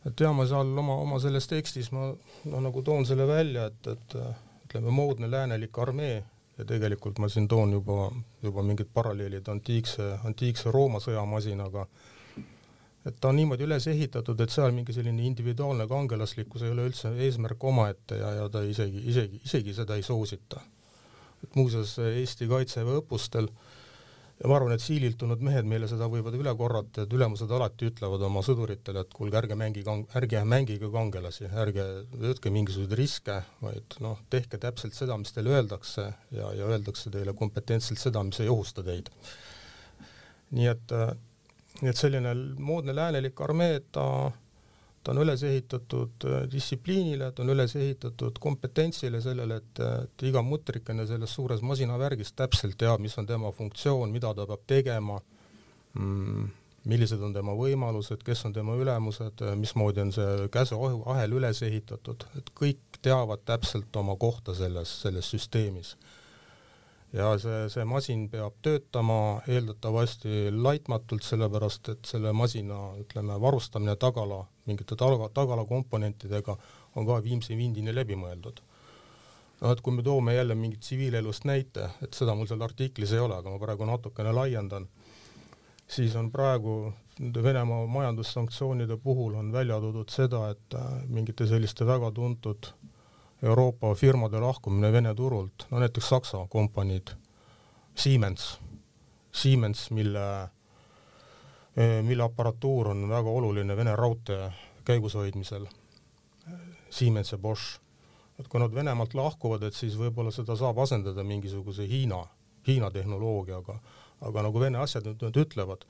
et 0.08 0.20
ja 0.24 0.32
ma 0.32 0.46
seal 0.48 0.72
oma, 0.80 0.96
oma 1.04 1.20
selles 1.20 1.50
tekstis 1.52 1.92
ma 1.92 2.10
noh, 2.14 2.62
nagu 2.64 2.84
toon 2.86 3.06
selle 3.06 3.28
välja, 3.28 3.68
et, 3.72 3.92
et 3.92 4.18
äh, 4.22 4.44
ütleme, 4.68 4.94
moodne 4.94 5.32
läänelik 5.32 5.80
armee 5.84 6.24
ja 6.58 6.66
tegelikult 6.66 7.20
ma 7.20 7.30
siin 7.30 7.48
toon 7.48 7.76
juba, 7.76 8.12
juba 8.44 8.64
mingid 8.64 8.90
paralleelid 8.94 9.50
antiikse, 9.52 10.14
antiikse 10.26 10.72
Rooma 10.72 11.02
sõjamasinaga, 11.04 11.86
et 13.06 13.20
ta 13.20 13.34
on 13.34 13.38
niimoodi 13.42 13.68
üles 13.68 13.90
ehitatud, 13.92 14.40
et 14.42 14.54
seal 14.54 14.72
mingi 14.76 14.96
selline 14.96 15.28
individuaalne 15.28 15.90
kangelaslikkus 15.92 16.64
ei 16.64 16.72
ole 16.72 16.88
üldse 16.88 17.12
eesmärk 17.28 17.68
omaette 17.68 18.24
ja, 18.24 18.32
ja 18.42 18.50
ta 18.50 18.64
isegi, 18.64 19.04
isegi, 19.12 19.44
isegi 19.44 19.76
seda 19.76 20.00
ei 20.00 20.08
soosita 20.08 20.64
muuseas 21.56 21.96
Eesti 22.04 22.48
Kaitseväe 22.50 23.00
õppustel 23.02 23.48
ja 24.38 24.50
ma 24.50 24.58
arvan, 24.60 24.74
et 24.76 24.84
siililt 24.84 25.18
tulnud 25.18 25.42
mehed 25.46 25.66
meile 25.70 25.88
seda 25.90 26.08
võivad 26.12 26.36
üle 26.38 26.54
korrata, 26.58 27.04
et 27.04 27.14
ülemused 27.14 27.52
alati 27.54 27.90
ütlevad 27.90 28.22
oma 28.28 28.44
sõduritele, 28.46 29.02
et 29.02 29.14
kuulge, 29.16 29.40
ärge 29.40 29.58
mängige, 29.58 29.96
ärge 30.20 30.44
mängige 30.46 30.92
kangelasi, 30.94 31.48
ärge 31.64 31.86
võtke 32.22 32.54
mingisuguseid 32.54 32.98
riske, 33.00 33.40
vaid 33.64 33.98
noh, 34.04 34.20
tehke 34.34 34.60
täpselt 34.62 34.98
seda, 34.98 35.18
mis 35.18 35.34
teile 35.34 35.56
öeldakse 35.58 36.06
ja, 36.36 36.52
ja 36.60 36.70
öeldakse 36.70 37.14
teile 37.14 37.34
kompetentselt 37.38 38.02
seda, 38.02 38.24
mis 38.28 38.42
ei 38.44 38.52
ohusta 38.54 38.86
teid. 38.86 39.10
nii 40.58 40.68
et, 40.72 40.94
nii 41.82 41.90
et 41.92 42.00
selline 42.00 42.34
moodne 42.64 42.94
läänelik 42.96 43.42
armee, 43.44 43.82
ta 43.92 44.06
ta 45.08 45.14
on 45.16 45.22
üles 45.24 45.44
ehitatud 45.48 46.26
äh, 46.28 46.42
distsipliinile, 46.52 47.30
ta 47.32 47.46
on 47.46 47.54
üles 47.54 47.78
ehitatud 47.80 48.42
kompetentsile, 48.44 49.22
sellele, 49.24 49.62
et, 49.62 49.80
et 50.04 50.26
iga 50.28 50.42
mutrikene 50.44 51.06
selles 51.08 51.32
suures 51.38 51.64
masinavärgis 51.64 52.34
täpselt 52.36 52.76
teab, 52.82 53.00
mis 53.00 53.16
on 53.22 53.30
tema 53.30 53.54
funktsioon, 53.56 54.12
mida 54.12 54.34
ta 54.36 54.44
peab 54.50 54.66
tegema 54.68 55.16
mm,, 55.96 56.50
millised 56.92 57.24
on 57.24 57.32
tema 57.36 57.56
võimalused, 57.56 58.20
kes 58.28 58.44
on 58.50 58.58
tema 58.58 58.76
ülemused, 58.76 59.46
mismoodi 59.62 60.04
on 60.04 60.12
see 60.16 60.50
käsuahel 60.52 61.40
üles 61.40 61.64
ehitatud, 61.64 62.28
et 62.36 62.52
kõik 62.60 63.00
teavad 63.00 63.48
täpselt 63.48 63.96
oma 64.04 64.18
kohta 64.20 64.56
selles, 64.60 64.92
selles 65.06 65.32
süsteemis 65.32 65.96
ja 67.14 67.32
see, 67.40 67.68
see 67.72 67.86
masin 67.88 68.28
peab 68.32 68.58
töötama 68.66 69.42
eeldatavasti 69.48 70.50
laitmatult, 70.52 71.24
sellepärast 71.24 71.92
et 71.94 72.10
selle 72.10 72.34
masina, 72.36 72.80
ütleme, 73.02 73.38
varustamine 73.42 73.96
tagala, 74.00 74.42
mingite 74.68 74.98
taga, 75.00 75.30
tagala 75.34 75.66
komponentidega 75.66 76.58
on 76.96 77.08
ka 77.08 77.22
viimse 77.24 77.56
vindini 77.58 77.96
läbi 77.96 78.18
mõeldud. 78.20 78.62
noh, 79.62 79.72
et 79.72 79.82
kui 79.82 79.94
me 79.94 80.04
toome 80.06 80.36
jälle 80.36 80.56
mingit 80.56 80.84
tsiviilelust 80.86 81.48
näite, 81.50 81.90
et 82.06 82.14
seda 82.14 82.36
mul 82.36 82.46
seal 82.46 82.62
artiklis 82.62 83.14
ei 83.16 83.20
ole, 83.24 83.40
aga 83.40 83.50
ma 83.50 83.58
praegu 83.58 83.88
natukene 83.90 84.32
laiendan, 84.32 84.86
siis 85.88 86.16
on 86.16 86.30
praegu 86.32 86.94
nende 87.20 87.44
Venemaa 87.44 87.88
majandussanktsioonide 87.90 88.98
puhul 89.02 89.34
on 89.40 89.50
välja 89.52 89.80
toodud 89.82 90.12
seda, 90.14 90.50
et 90.54 90.76
äh, 90.78 90.92
mingite 91.10 91.48
selliste 91.50 91.88
väga 91.88 92.12
tuntud 92.12 92.70
Euroopa 93.44 93.94
firmade 93.96 94.40
lahkumine 94.40 94.92
Vene 94.92 95.14
turult, 95.16 95.68
no 95.72 95.80
näiteks 95.80 96.10
Saksa 96.10 96.46
kompaniid, 96.50 97.14
Siemens, 97.96 98.60
Siemens, 99.32 99.92
mille, 99.92 100.50
mille 102.02 102.24
aparatuur 102.24 102.90
on 102.96 103.10
väga 103.10 103.30
oluline 103.30 103.78
Vene 103.78 103.96
raudtee 103.96 104.50
käigushoidmisel, 104.86 105.68
Siemens 106.90 107.32
ja 107.32 107.38
Bosch, 107.38 107.78
et 108.40 108.48
kui 108.48 108.60
nad 108.62 108.74
Venemaalt 108.74 109.14
lahkuvad, 109.14 109.64
et 109.68 109.78
siis 109.78 109.98
võib-olla 110.00 110.34
seda 110.34 110.56
saab 110.58 110.80
asendada 110.82 111.24
mingisuguse 111.24 111.86
Hiina, 111.88 112.24
Hiina 112.68 112.90
tehnoloogiaga, 112.92 113.80
aga 114.26 114.46
nagu 114.50 114.60
Vene 114.60 114.82
asjatundjad 114.82 115.38
ütlevad, 115.46 115.86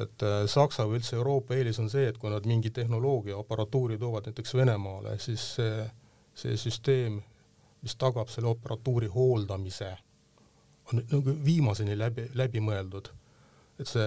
et 0.00 0.24
äh, 0.26 0.44
Saksa 0.50 0.84
või 0.88 1.00
üldse 1.00 1.16
Euroopa 1.16 1.56
eelis 1.56 1.78
on 1.80 1.88
see, 1.88 2.08
et 2.10 2.18
kui 2.18 2.32
nad 2.32 2.44
mingi 2.50 2.72
tehnoloogia, 2.74 3.38
aparatuuri 3.40 3.98
toovad 3.98 4.28
näiteks 4.28 4.56
Venemaale, 4.58 5.18
siis 5.22 5.54
see 5.56 5.84
see 6.34 6.56
süsteem 6.58 7.22
mis 7.84 7.96
tagab 8.00 8.30
selle 8.32 8.48
operatuuri 8.48 9.10
hooldamise, 9.12 9.90
on 10.92 11.02
nagu 11.10 11.34
viimaseni 11.44 11.96
läbi, 11.98 12.30
läbi 12.34 12.62
mõeldud. 12.64 13.10
et 13.80 13.90
see, 13.90 14.06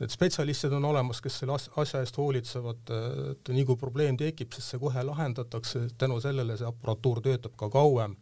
need 0.00 0.12
spetsialistid 0.12 0.72
on 0.76 0.84
olemas, 0.84 1.20
kes 1.24 1.38
selle 1.40 1.56
asja 1.56 2.02
eest 2.02 2.18
hoolitsevad, 2.20 2.92
et 3.32 3.50
nii 3.54 3.64
kui 3.68 3.78
probleem 3.80 4.18
tekib, 4.20 4.52
siis 4.52 4.72
see 4.72 4.80
kohe 4.82 5.04
lahendatakse, 5.06 5.86
tänu 5.98 6.18
sellele 6.20 6.56
see 6.58 6.68
aparatuur 6.68 7.22
töötab 7.24 7.54
ka 7.56 7.70
kauem. 7.72 8.16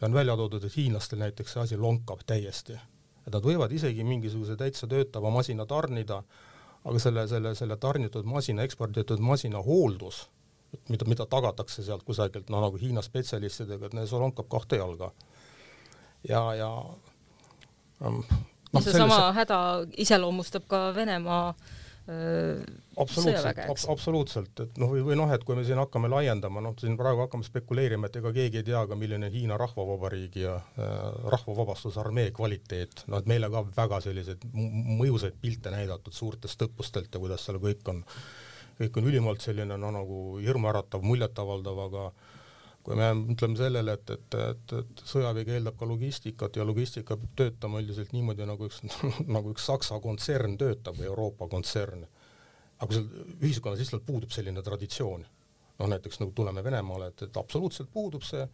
ja 0.00 0.06
on 0.06 0.14
välja 0.14 0.36
toodud, 0.36 0.64
et 0.64 0.76
hiinlastel 0.76 1.18
näiteks 1.24 1.56
see 1.56 1.62
asi 1.62 1.76
lonkab 1.76 2.22
täiesti. 2.26 2.78
et 3.26 3.32
nad 3.32 3.42
võivad 3.42 3.72
isegi 3.72 4.04
mingisuguse 4.04 4.56
täitsa 4.56 4.86
töötava 4.86 5.30
masina 5.30 5.66
tarnida, 5.66 6.22
aga 6.84 6.98
selle, 6.98 7.28
selle, 7.28 7.54
selle 7.54 7.76
tarnitud 7.76 8.24
masina, 8.24 8.62
eksporditud 8.62 9.18
masina 9.18 9.58
hooldus 9.58 10.28
mida, 10.88 11.08
mida 11.08 11.26
tagatakse 11.30 11.84
sealt 11.86 12.04
kusagilt, 12.06 12.50
no 12.52 12.60
nagu 12.64 12.80
Hiina 12.80 13.04
spetsialistidega, 13.04 13.90
et 13.90 13.96
see 14.08 14.20
lonkab 14.20 14.50
kahte 14.52 14.80
jalga. 14.80 15.12
ja, 16.28 16.42
ja 16.54 16.70
um, 18.00 18.22
no, 18.22 18.80
ja 18.80 18.84
seesama 18.84 19.18
sellise... 19.18 19.34
häda 19.40 19.58
iseloomustab 20.06 20.68
ka 20.70 20.86
Venemaa 20.94 21.50
absoluutselt, 22.96 23.58
ab, 23.58 23.78
absoluutselt, 23.90 24.60
et 24.62 24.76
noh, 24.78 24.92
või, 24.92 25.00
või 25.08 25.16
noh, 25.18 25.30
et 25.34 25.42
kui 25.42 25.56
me 25.58 25.64
siin 25.66 25.80
hakkame 25.82 26.06
laiendama, 26.12 26.62
noh, 26.62 26.76
siin 26.78 26.94
praegu 26.98 27.24
hakkame 27.24 27.42
spekuleerima, 27.42 28.06
et 28.06 28.18
ega 28.20 28.30
keegi 28.36 28.60
ei 28.60 28.66
tea 28.68 28.84
ka, 28.86 28.98
milline 28.98 29.26
Hiina 29.32 29.58
Rahvavabariigi 29.58 30.44
ja 30.44 30.54
äh, 30.54 30.92
Rahvavabastusarmee 31.34 32.30
kvaliteet, 32.36 33.08
noh, 33.10 33.18
et 33.18 33.26
meile 33.26 33.50
ka 33.50 33.64
väga 33.74 33.98
selliseid 34.06 34.46
mõjusaid 34.54 35.40
pilte 35.42 35.74
näidatud 35.74 36.14
suurtest 36.14 36.62
õppustelt 36.68 37.10
ja 37.10 37.22
kuidas 37.22 37.48
seal 37.48 37.58
kõik 37.62 37.90
on. 37.90 38.04
äh, 38.06 38.45
kõik 38.78 38.98
on 39.00 39.10
ülimalt 39.10 39.44
selline 39.44 39.78
no 39.80 39.90
nagu 39.94 40.22
hirmuäratav, 40.42 41.04
muljetavaldav, 41.06 41.80
aga 41.86 42.06
kui 42.86 42.98
me 42.98 43.08
mõtleme 43.18 43.58
sellele, 43.58 43.96
et, 43.98 44.12
et, 44.14 44.36
et, 44.50 44.74
et 44.80 45.02
sõjavägi 45.10 45.56
eeldab 45.56 45.78
ka 45.78 45.88
logistikat 45.90 46.58
ja 46.58 46.66
logistika 46.66 47.16
peab 47.18 47.32
töötama 47.40 47.80
üldiselt 47.82 48.12
niimoodi, 48.14 48.46
nagu 48.46 48.68
üks 48.68 48.82
nagu 49.36 49.54
üks 49.54 49.66
Saksa 49.66 49.98
kontsern 50.02 50.54
töötab 50.60 51.00
või 51.00 51.10
Euroopa 51.10 51.48
kontsern. 51.50 52.06
aga 52.78 52.92
seal 52.92 53.08
ühiskonnas 53.40 53.80
lihtsalt 53.80 54.04
puudub 54.06 54.30
selline 54.30 54.62
traditsioon. 54.62 55.26
noh, 55.78 55.88
näiteks 55.92 56.20
nagu 56.20 56.32
tuleme 56.32 56.64
Venemaale, 56.64 57.10
et, 57.12 57.22
et 57.22 57.36
absoluutselt 57.36 57.90
puudub 57.92 58.22
see 58.24 58.46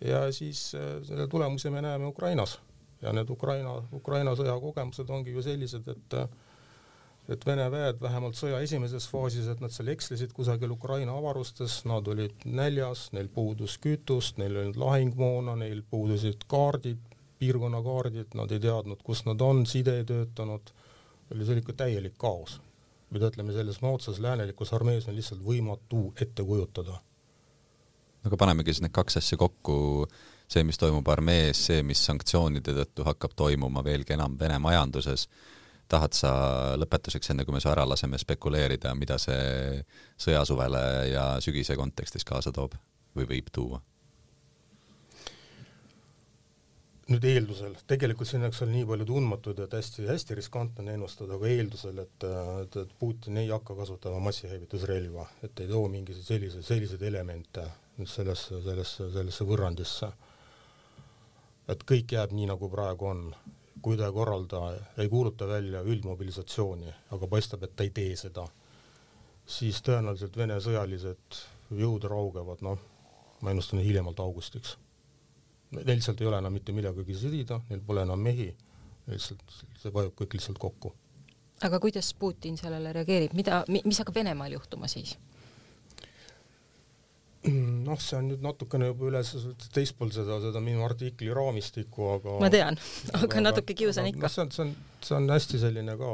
ja 0.00 0.32
siis 0.32 0.74
äh, 0.74 0.98
selle 1.04 1.26
tulemusi 1.28 1.70
me 1.70 1.82
näeme 1.82 2.06
Ukrainas 2.06 2.58
ja 3.02 3.12
need 3.12 3.30
Ukraina, 3.30 3.78
Ukraina 3.92 4.34
sõja 4.38 4.58
kogemused 4.60 5.10
ongi 5.10 5.32
ju 5.34 5.42
sellised, 5.42 5.88
et 5.88 6.14
äh, 6.18 6.28
et 7.28 7.44
Vene 7.46 7.66
väed 7.70 8.00
vähemalt 8.00 8.38
sõja 8.38 8.60
esimeses 8.64 9.06
faasis, 9.10 9.48
et 9.52 9.60
nad 9.60 9.72
seal 9.72 9.90
ekslesid 9.92 10.32
kusagil 10.36 10.72
Ukraina 10.72 11.12
avarustes, 11.18 11.82
nad 11.88 12.06
olid 12.08 12.46
näljas, 12.48 13.10
neil 13.12 13.28
puudus 13.32 13.76
kütust, 13.84 14.38
neil 14.40 14.56
ei 14.56 14.62
olnud 14.64 14.80
lahingmoona, 14.80 15.56
neil 15.60 15.82
puudusid 15.90 16.46
kaardid, 16.48 17.02
piirkonnakaardid, 17.38 18.32
nad 18.38 18.54
ei 18.54 18.62
teadnud, 18.64 19.02
kus 19.04 19.26
nad 19.28 19.44
on, 19.44 19.66
side 19.68 19.98
ei 20.00 20.06
töötanud, 20.08 20.72
oli 21.34 21.58
ikka 21.60 21.76
täielik 21.84 22.16
kaos, 22.18 22.56
mida 23.12 23.28
ütleme, 23.28 23.52
selles 23.52 23.82
moodsas 23.84 24.22
läänelikus 24.24 24.72
armees 24.72 25.06
on 25.08 25.16
lihtsalt 25.16 25.44
võimatu 25.44 26.08
ette 26.20 26.44
kujutada. 26.44 27.02
aga 28.24 28.36
panemegi 28.36 28.72
siis 28.72 28.82
need 28.82 28.92
kaks 28.92 29.20
asja 29.20 29.38
kokku, 29.38 30.08
see, 30.48 30.64
mis 30.64 30.80
toimub 30.80 31.06
armees, 31.08 31.60
see, 31.68 31.84
mis 31.84 32.00
sanktsioonide 32.08 32.72
tõttu 32.80 33.04
hakkab 33.04 33.36
toimuma 33.36 33.84
veelgi 33.84 34.16
enam 34.16 34.40
Vene 34.40 34.58
majanduses 34.58 35.28
tahad 35.88 36.16
sa 36.16 36.30
lõpetuseks, 36.78 37.32
enne 37.32 37.46
kui 37.48 37.56
me 37.56 37.60
su 37.64 37.70
ära 37.72 37.86
laseme, 37.88 38.18
spekuleerida, 38.20 38.94
mida 38.94 39.18
see 39.22 39.82
sõjasuvele 40.20 40.82
ja 41.12 41.28
sügise 41.44 41.76
kontekstis 41.80 42.26
kaasa 42.28 42.52
toob 42.52 42.76
või 43.16 43.28
võib 43.36 43.52
tuua? 43.52 43.80
nüüd 47.08 47.24
eeldusel, 47.24 47.72
tegelikult 47.88 48.28
siin 48.28 48.42
oleks 48.44 48.58
seal 48.60 48.68
nii 48.68 48.84
palju 48.88 49.06
tundmatuid, 49.08 49.62
et 49.64 49.74
hästi-hästi 49.78 50.36
riskantne 50.36 50.82
on 50.84 50.90
ennustada, 50.92 51.38
aga 51.38 51.48
eeldusel, 51.48 52.02
et, 52.02 52.26
et, 52.62 52.76
et 52.82 52.90
Putin 53.00 53.38
ei 53.40 53.48
hakka 53.48 53.76
kasutama 53.78 54.18
massihävitusrelva, 54.26 55.24
et 55.46 55.62
ei 55.64 55.70
too 55.70 55.86
mingisuguseid 55.88 56.34
selliseid, 56.34 56.66
selliseid 56.68 57.06
elemente 57.08 57.64
nüüd 57.96 58.10
sellesse, 58.12 58.60
sellesse, 58.66 59.08
sellesse 59.14 59.46
võrrandisse. 59.48 60.10
et 61.72 61.84
kõik 61.88 62.12
jääb 62.12 62.36
nii, 62.36 62.50
nagu 62.52 62.68
praegu 62.72 63.08
on 63.08 63.24
kui 63.82 63.96
ta 63.96 64.08
ei 64.08 64.12
korralda, 64.12 64.62
ei 64.98 65.08
kuuluta 65.08 65.48
välja 65.48 65.82
üldmobilisatsiooni, 65.86 66.92
aga 67.14 67.28
paistab, 67.30 67.62
et 67.62 67.76
ta 67.76 67.86
ei 67.86 67.90
tee 67.94 68.16
seda, 68.16 68.46
siis 69.46 69.80
tõenäoliselt 69.86 70.36
Vene 70.36 70.58
sõjalised 70.60 71.40
jõud 71.78 72.04
raugevad, 72.10 72.62
noh, 72.64 72.80
ma 73.40 73.52
ennustan 73.52 73.82
hiljemalt 73.84 74.20
augustiks. 74.20 74.76
Neil 75.70 75.98
lihtsalt 75.98 76.20
ei 76.20 76.28
ole 76.30 76.38
enam 76.40 76.54
mitte 76.56 76.72
millegagi 76.72 77.16
sõdida, 77.16 77.60
neil 77.68 77.82
pole 77.84 78.02
enam 78.06 78.20
mehi, 78.24 78.48
lihtsalt 79.08 79.56
see 79.82 79.92
vajub 79.92 80.16
kõik 80.16 80.38
lihtsalt 80.38 80.58
kokku. 80.58 80.94
aga 81.62 81.80
kuidas 81.82 82.14
Putin 82.14 82.56
sellele 82.56 82.92
reageerib, 82.92 83.32
mida, 83.34 83.64
mis 83.68 83.98
hakkab 83.98 84.14
Venemaal 84.14 84.52
juhtuma 84.52 84.88
siis? 84.88 85.16
Noh, 87.88 88.00
see 88.02 88.18
on 88.18 88.28
nüüd 88.32 88.44
natukene 88.44 88.90
juba 88.90 89.08
üle 89.10 89.22
teispool 89.74 90.12
seda, 90.14 90.38
seda 90.44 90.62
minu 90.64 90.84
artikli 90.86 91.30
raamistikku, 91.34 92.10
aga 92.16 92.38
ma 92.42 92.50
tean, 92.52 92.78
aga 93.18 93.44
natuke 93.44 93.76
kiusan 93.78 94.10
ikka. 94.12 94.26
noh, 94.26 94.34
see 94.34 94.44
on, 94.44 94.52
see 94.54 94.64
on, 94.66 94.74
see 95.04 95.16
on 95.18 95.30
hästi 95.34 95.62
selline 95.64 95.96
ka 96.00 96.12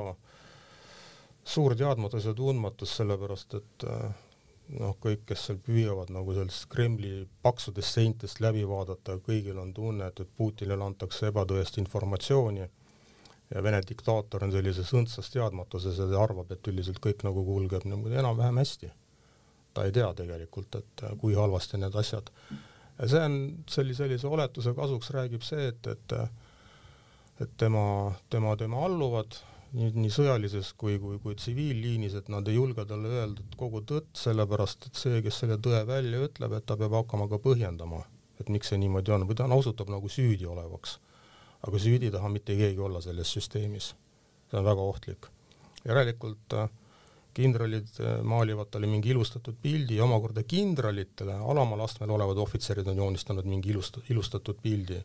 suur 1.55 1.77
teadmatus 1.77 2.31
ja 2.31 2.35
tundmatus, 2.37 2.95
sellepärast 2.99 3.59
et 3.61 3.87
äh, 3.91 4.07
noh, 4.81 4.95
kõik, 5.03 5.27
kes 5.29 5.49
seal 5.49 5.61
püüavad 5.65 6.13
nagu 6.15 6.37
sellest 6.37 6.67
Kremli 6.73 7.27
paksudest 7.45 7.99
seintest 7.99 8.41
läbi 8.45 8.65
vaadata, 8.69 9.19
kõigil 9.27 9.61
on 9.61 9.75
tunne, 9.77 10.09
et, 10.09 10.25
et 10.25 10.35
Putinile 10.39 10.87
antakse 10.87 11.29
ebatõest 11.33 11.79
informatsiooni 11.83 12.65
ja 12.65 13.63
Vene 13.63 13.79
diktaator 13.85 14.47
on 14.47 14.53
sellises 14.55 14.91
õndsas 14.97 15.29
teadmatuses 15.31 15.99
ja 16.01 16.09
ta 16.09 16.23
arvab, 16.23 16.51
et 16.55 16.73
üldiselt 16.73 16.99
kõik 17.05 17.27
nagu 17.27 17.45
kulgeb 17.45 17.85
niimoodi 17.85 18.17
enam-vähem 18.23 18.63
hästi 18.63 18.91
ta 19.75 19.85
ei 19.85 19.93
tea 19.93 20.13
tegelikult, 20.15 20.81
et 20.81 21.05
äh, 21.05 21.17
kui 21.21 21.35
halvasti 21.35 21.81
need 21.83 21.95
asjad. 21.95 22.31
ja 22.99 23.09
see 23.11 23.25
on 23.27 23.39
sellise, 23.71 24.05
sellise 24.05 24.31
oletuse 24.31 24.75
kasuks 24.75 25.11
räägib 25.11 25.43
see, 25.43 25.69
et, 25.73 25.87
et 25.87 26.19
et 27.41 27.51
tema, 27.59 28.13
tema, 28.31 28.57
tema 28.57 28.85
alluvad 28.87 29.35
nii, 29.75 29.91
nii 29.99 30.11
sõjalises 30.13 30.71
kui, 30.79 30.99
kui, 31.03 31.19
kui 31.23 31.37
tsiviilliinis, 31.39 32.15
et 32.19 32.29
nad 32.33 32.47
ei 32.49 32.59
julge 32.59 32.85
talle 32.89 33.11
öelda 33.11 33.45
kogu 33.59 33.83
tõtt, 33.87 34.13
sellepärast 34.19 34.89
et 34.89 35.01
see, 35.01 35.23
kes 35.25 35.41
selle 35.43 35.59
tõe 35.63 35.83
välja 35.89 36.23
ütleb, 36.29 36.55
et 36.55 36.67
ta 36.69 36.79
peab 36.79 36.95
hakkama 37.01 37.27
ka 37.33 37.41
põhjendama, 37.43 38.05
et 38.41 38.53
miks 38.55 38.71
see 38.71 38.79
niimoodi 38.83 39.15
on, 39.17 39.27
või 39.29 39.39
ta 39.39 39.49
osutab 39.51 39.91
nagu 39.93 40.11
süüdi 40.11 40.47
olevaks. 40.47 41.01
aga 41.65 41.79
süüdi 41.81 42.11
ei 42.11 42.13
taha 42.13 42.29
mitte 42.29 42.57
keegi 42.57 42.81
olla 42.81 43.01
selles 43.01 43.31
süsteemis. 43.33 43.95
see 44.51 44.59
on 44.59 44.65
väga 44.65 44.81
ohtlik. 44.81 45.27
järelikult 45.85 46.55
äh, 46.55 46.71
kindralid 47.35 47.91
äh, 48.01 48.21
maalivad 48.23 48.71
talle 48.71 48.89
mingi 48.91 49.13
ilustatud 49.15 49.57
pildi 49.63 49.99
ja 49.99 50.07
omakorda 50.07 50.45
kindralitele, 50.49 51.37
alamal 51.53 51.85
astmel 51.85 52.15
olevad 52.17 52.41
ohvitserid 52.45 52.89
on 52.93 53.03
joonistanud 53.03 53.49
mingi 53.49 53.73
ilust-, 53.75 54.03
ilustatud 54.11 54.61
pildi. 54.63 55.01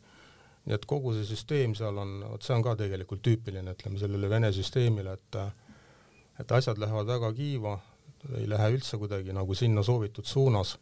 nii 0.65 0.75
et 0.75 0.85
kogu 0.85 1.13
see 1.15 1.25
süsteem 1.25 1.73
seal 1.75 1.97
on, 1.97 2.19
vot 2.29 2.43
see 2.45 2.53
on 2.53 2.63
ka 2.63 2.75
tegelikult 2.77 3.21
tüüpiline, 3.25 3.73
ütleme 3.73 3.99
sellele 3.99 4.29
Vene 4.29 4.51
süsteemile, 4.53 5.15
et 5.15 5.37
et 6.39 6.51
asjad 6.55 6.77
lähevad 6.79 7.07
väga 7.07 7.31
kiiva, 7.35 7.73
ei 8.37 8.45
lähe 8.47 8.69
üldse 8.75 8.99
kuidagi 8.99 9.33
nagu 9.35 9.55
sinna 9.55 9.83
soovitud 9.83 10.27
suunas, 10.27 10.77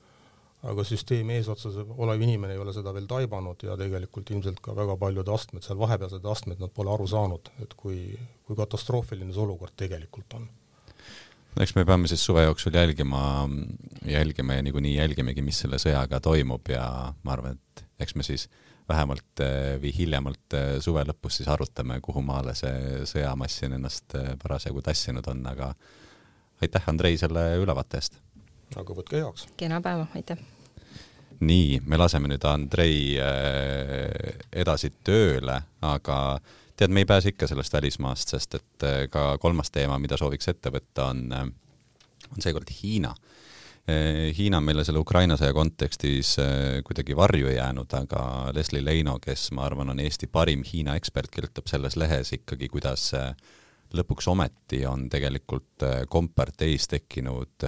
aga 0.69 0.83
süsteemi 0.85 1.37
eesotsas 1.37 1.77
olev 1.87 2.21
inimene 2.21 2.53
ei 2.53 2.61
ole 2.61 2.73
seda 2.73 2.93
veel 2.93 3.07
taibanud 3.09 3.63
ja 3.63 3.77
tegelikult 3.77 4.29
ilmselt 4.33 4.61
ka 4.65 4.75
väga 4.75 4.97
paljud 4.97 5.29
astmed, 5.33 5.65
seal 5.65 5.79
vahepealsed 5.81 6.25
astmed, 6.25 6.61
nad 6.61 6.73
pole 6.73 6.93
aru 6.93 7.07
saanud, 7.09 7.51
et 7.63 7.73
kui, 7.77 7.99
kui 8.45 8.57
katastroofiline 8.57 9.33
see 9.33 9.45
olukord 9.45 9.77
tegelikult 9.77 10.39
on 10.41 10.49
eks 11.61 11.75
me 11.77 11.85
peame 11.87 12.09
siis 12.09 12.23
suve 12.25 12.43
jooksul 12.43 12.75
jälgima, 12.75 13.49
jälgima 14.05 14.57
ja 14.57 14.63
niikuinii 14.65 14.95
jälgimegi, 14.97 15.41
mis 15.45 15.59
selle 15.63 15.79
sõjaga 15.81 16.19
toimub 16.23 16.69
ja 16.71 16.87
ma 17.23 17.35
arvan, 17.35 17.57
et 17.57 17.85
eks 18.03 18.15
me 18.15 18.25
siis 18.25 18.47
vähemalt 18.87 19.43
eh, 19.43 19.75
või 19.81 19.91
hiljemalt 19.95 20.55
eh, 20.55 20.67
suve 20.83 21.03
lõpus 21.07 21.39
siis 21.39 21.49
arutame, 21.51 21.99
kuhu 22.03 22.21
maale 22.23 22.55
see 22.57 23.03
sõjamassin 23.09 23.75
ennast 23.77 24.15
eh, 24.19 24.35
parasjagu 24.41 24.83
tassinud 24.85 25.27
on, 25.31 25.43
aga 25.51 25.71
aitäh, 26.63 26.87
Andrei, 26.89 27.17
selle 27.19 27.49
ülevaate 27.61 27.99
eest! 28.01 28.21
aga 28.75 28.95
võtke 28.95 29.19
heaks! 29.19 29.47
kena 29.59 29.81
päeva, 29.83 30.07
aitäh! 30.15 30.39
nii, 31.39 31.81
me 31.85 31.99
laseme 31.99 32.31
nüüd 32.31 32.45
Andrei 32.49 33.17
edasi 34.57 34.89
tööle, 35.05 35.59
aga 35.85 36.17
tead, 36.77 36.93
me 36.93 37.03
ei 37.03 37.05
pääse 37.05 37.29
ikka 37.29 37.47
sellest 37.47 37.73
välismaast, 37.73 38.33
sest 38.35 38.55
et 38.59 38.85
äh, 38.85 38.99
ka 39.09 39.37
kolmas 39.41 39.71
teema, 39.73 39.97
mida 39.99 40.17
sooviks 40.17 40.51
ette 40.51 40.71
võtta, 40.73 41.09
on, 41.11 41.23
äh, 41.33 41.47
on 42.29 42.43
seekord 42.43 42.71
Hiina. 42.81 43.13
Äh, 43.89 44.37
Hiina 44.37 44.61
on 44.61 44.67
meile 44.67 44.85
selle 44.85 45.01
Ukraina 45.01 45.37
sõja 45.39 45.55
kontekstis 45.57 46.35
kuidagi 46.85 47.17
varju 47.17 47.51
jäänud, 47.55 47.93
aga 48.01 48.21
Leslie 48.55 48.83
Leino, 48.85 49.17
kes 49.23 49.49
ma 49.57 49.65
arvan, 49.67 49.93
on 49.93 50.03
Eesti 50.03 50.29
parim 50.31 50.65
Hiina 50.67 50.97
ekspert, 50.99 51.31
kirjutab 51.33 51.69
selles 51.71 51.97
lehes 51.97 52.33
ikkagi, 52.37 52.69
kuidas 52.69 53.09
lõpuks 53.97 54.27
ometi 54.27 54.81
on 54.85 55.07
tegelikult 55.09 55.85
komparteis 56.11 56.89
tekkinud 56.91 57.63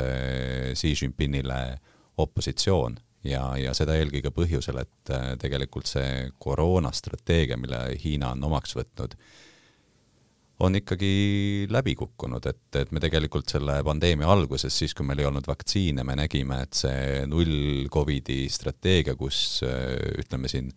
Xi 0.75 0.91
Jinpingile 0.91 1.61
opositsioon 2.19 2.97
ja, 3.27 3.43
ja 3.59 3.75
seda 3.77 3.97
eelkõige 3.99 4.31
põhjusel, 4.35 4.81
et 4.83 5.13
tegelikult 5.41 5.89
see 5.89 6.29
koroonastrateegia, 6.41 7.59
mille 7.59 7.81
Hiina 8.03 8.33
on 8.35 8.43
omaks 8.49 8.75
võtnud, 8.77 9.15
on 10.59 10.75
ikkagi 10.75 11.67
läbi 11.71 11.95
kukkunud, 11.95 12.45
et, 12.51 12.65
et 12.75 12.91
me 12.91 12.99
tegelikult 13.03 13.51
selle 13.51 13.77
pandeemia 13.87 14.27
alguses, 14.27 14.75
siis 14.75 14.95
kui 14.95 15.07
meil 15.07 15.21
ei 15.23 15.29
olnud 15.29 15.47
vaktsiine, 15.47 16.03
me 16.03 16.17
nägime, 16.19 16.63
et 16.65 16.75
see 16.75 17.25
null 17.31 17.87
Covidi 17.91 18.41
strateegia, 18.51 19.15
kus 19.19 19.61
ütleme 19.63 20.51
siin 20.51 20.73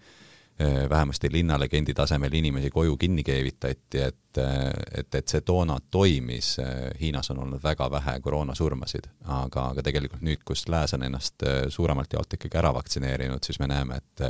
vähemasti 0.91 1.29
linnalegendi 1.33 1.95
tasemel 1.97 2.35
inimesi 2.39 2.71
koju 2.71 2.97
kinni 2.97 3.23
keevitati, 3.25 3.99
et, 3.99 4.39
et, 4.39 5.15
et 5.15 5.29
see 5.29 5.41
toona 5.41 5.79
toimis, 5.91 6.57
Hiinas 7.01 7.33
on 7.33 7.41
olnud 7.43 7.63
väga 7.65 7.89
vähe 7.91 8.19
koroonasurmasid, 8.21 9.09
aga, 9.25 9.65
aga 9.73 9.83
tegelikult 9.83 10.23
nüüd, 10.23 10.45
kus 10.47 10.69
lääs 10.69 10.95
on 10.95 11.03
ennast 11.09 11.43
suuremalt 11.73 12.13
jaolt 12.13 12.37
ikkagi 12.37 12.61
ära 12.61 12.71
vaktsineerinud, 12.77 13.43
siis 13.43 13.59
me 13.65 13.71
näeme, 13.73 13.99
et 13.99 14.27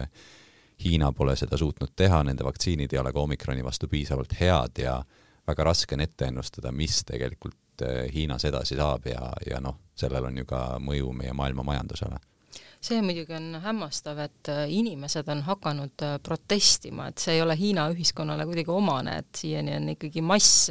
Hiina 0.84 1.12
pole 1.12 1.34
seda 1.36 1.58
suutnud 1.58 1.92
teha, 1.96 2.22
nende 2.24 2.46
vaktsiinid 2.46 2.94
ei 2.94 3.02
ole 3.02 3.12
ka 3.12 3.26
omikroni 3.26 3.64
vastu 3.64 3.90
piisavalt 3.90 4.32
head 4.40 4.80
ja 4.82 4.96
äh, 5.02 5.20
väga 5.46 5.64
raske 5.64 5.94
on 5.94 6.00
ette 6.00 6.28
ennustada, 6.30 6.72
mis 6.72 7.02
tegelikult 7.08 7.58
Hiinas 8.14 8.44
edasi 8.44 8.76
saab 8.78 9.06
ja, 9.10 9.32
ja 9.48 9.58
noh, 9.60 9.78
sellel 9.98 10.28
on 10.28 10.36
ju 10.38 10.46
ka 10.46 10.60
mõju 10.82 11.10
meie 11.16 11.32
maailma 11.34 11.64
majandusele 11.66 12.18
see 12.82 13.02
muidugi 13.04 13.34
on 13.36 13.60
hämmastav, 13.62 14.18
et 14.24 14.50
eh, 14.50 14.64
inimesed 14.74 15.28
on 15.32 15.42
hakanud 15.46 16.04
eh, 16.06 16.16
protestima, 16.22 17.08
et 17.10 17.22
see 17.22 17.36
ei 17.36 17.42
ole 17.44 17.56
Hiina 17.58 17.88
ühiskonnale 17.94 18.46
kuidagi 18.48 18.74
omane, 18.74 19.18
et 19.22 19.42
siiani 19.42 19.76
on 19.76 19.92
ikkagi 19.94 20.24
mass 20.24 20.70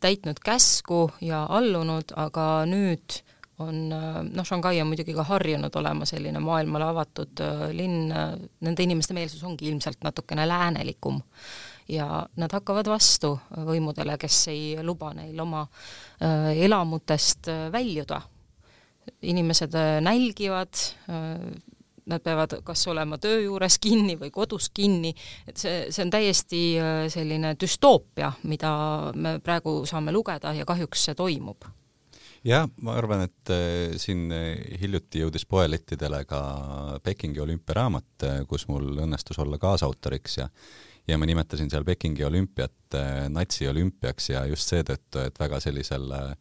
täitnud 0.00 0.38
käsku 0.44 1.08
ja 1.24 1.44
allunud, 1.58 2.14
aga 2.16 2.48
nüüd 2.70 3.22
on 3.58 3.88
noh, 3.90 4.44
Shanghai 4.46 4.78
on 4.78 4.86
muidugi 4.86 5.16
ka 5.16 5.24
harjunud 5.26 5.74
olema 5.80 6.06
selline 6.06 6.38
maailmale 6.38 6.86
avatud 6.92 7.40
linn, 7.74 8.12
nende 8.62 8.84
inimeste 8.86 9.16
meelsus 9.16 9.42
ongi 9.42 9.66
ilmselt 9.66 10.06
natukene 10.06 10.44
läänelikum 10.46 11.18
ja 11.88 12.26
nad 12.36 12.52
hakkavad 12.52 12.88
vastu 12.88 13.34
võimudele, 13.50 14.18
kes 14.20 14.40
ei 14.52 14.76
luba 14.84 15.12
neil 15.16 15.38
oma 15.40 15.64
äh, 15.64 16.52
elamutest 16.64 17.48
äh, 17.48 17.68
väljuda. 17.72 18.20
Inimesed 19.22 19.74
äh, 19.78 19.98
nälgivad, 20.04 20.84
nad 22.08 22.22
peavad 22.24 22.54
kas 22.64 22.86
olema 22.88 23.18
töö 23.20 23.42
juures 23.42 23.76
kinni 23.82 24.14
või 24.16 24.30
kodus 24.32 24.70
kinni, 24.74 25.10
et 25.48 25.60
see, 25.60 25.90
see 25.92 26.04
on 26.06 26.12
täiesti 26.12 26.60
selline 27.12 27.52
düstoopia, 27.60 28.30
mida 28.48 28.70
me 29.14 29.34
praegu 29.44 29.82
saame 29.88 30.14
lugeda 30.14 30.54
ja 30.56 30.64
kahjuks 30.68 31.04
see 31.08 31.18
toimub. 31.18 31.68
Jah, 32.48 32.64
ma 32.80 32.94
arvan, 32.96 33.26
et 33.26 33.52
siin 34.00 34.30
hiljuti 34.80 35.20
jõudis 35.20 35.44
poelettidele 35.44 36.22
ka 36.24 36.40
Pekingi 37.04 37.42
olümpiaraamat, 37.44 38.28
kus 38.48 38.68
mul 38.72 39.02
õnnestus 39.04 39.40
olla 39.42 39.60
kaasautoriks 39.60 40.38
ja 40.40 40.48
ja 41.08 41.18
ma 41.18 41.26
nimetasin 41.28 41.70
seal 41.72 41.86
Pekingi 41.88 42.24
olümpiat 42.24 42.96
äh, 42.96 43.26
natsiolümpiaks 43.32 44.30
ja 44.34 44.44
just 44.48 44.72
seetõttu, 44.72 45.22
et 45.24 45.40
väga 45.40 45.60
sellisel 45.64 46.10
äh, 46.14 46.32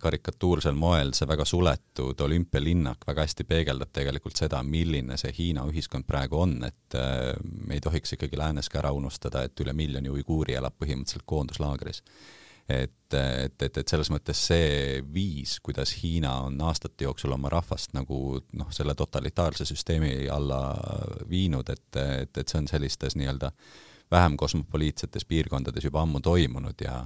karikatuursel 0.00 0.76
moel 0.78 1.10
see 1.12 1.26
väga 1.28 1.44
suletud 1.44 2.20
olümpialinnak 2.24 3.04
väga 3.06 3.26
hästi 3.26 3.44
peegeldab 3.44 3.90
tegelikult 3.92 4.38
seda, 4.40 4.62
milline 4.64 5.18
see 5.20 5.32
Hiina 5.36 5.66
ühiskond 5.68 6.06
praegu 6.08 6.38
on, 6.40 6.54
et 6.64 6.96
äh, 6.96 7.32
me 7.42 7.76
ei 7.76 7.82
tohiks 7.84 8.16
ikkagi 8.16 8.38
läänes 8.40 8.70
ka 8.72 8.80
ära 8.80 8.92
unustada, 8.96 9.44
et 9.44 9.60
üle 9.60 9.74
miljoni 9.76 10.08
uiguuri 10.12 10.56
elab 10.56 10.78
põhimõtteliselt 10.80 11.26
koonduslaagris. 11.28 12.02
Et, 12.72 12.94
et, 13.12 13.62
et, 13.66 13.76
et 13.76 13.90
selles 13.90 14.08
mõttes 14.14 14.38
see 14.46 15.00
viis, 15.12 15.56
kuidas 15.60 15.96
Hiina 15.98 16.36
on 16.46 16.60
aastate 16.62 17.04
jooksul 17.04 17.34
oma 17.34 17.50
rahvast 17.52 17.92
nagu 17.92 18.38
noh, 18.56 18.70
selle 18.72 18.94
totalitaarse 18.96 19.66
süsteemi 19.68 20.30
alla 20.32 20.60
viinud, 21.28 21.68
et, 21.74 21.88
et, 21.98 22.38
et 22.38 22.46
see 22.46 22.62
on 22.62 22.70
sellistes 22.70 23.18
nii-öelda 23.18 23.50
vähem 24.12 24.38
kosmopoliitsetes 24.40 25.26
piirkondades 25.28 25.84
juba 25.84 26.06
ammu 26.06 26.22
toimunud 26.24 26.86
ja 26.86 27.02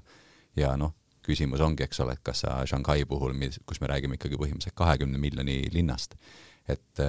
ja 0.57 0.77
noh, 0.77 0.95
küsimus 1.27 1.63
ongi, 1.65 1.85
eks 1.87 2.03
ole, 2.05 2.17
et 2.17 2.25
kas 2.27 2.45
sa 2.45 2.59
Shanghai 2.67 3.07
puhul, 3.09 3.35
kus 3.67 3.81
me 3.83 3.91
räägime 3.93 4.19
ikkagi 4.19 4.39
põhimõtteliselt 4.41 4.77
kahekümne 4.79 5.21
miljoni 5.21 5.65
linnast, 5.75 6.17
et 6.67 7.03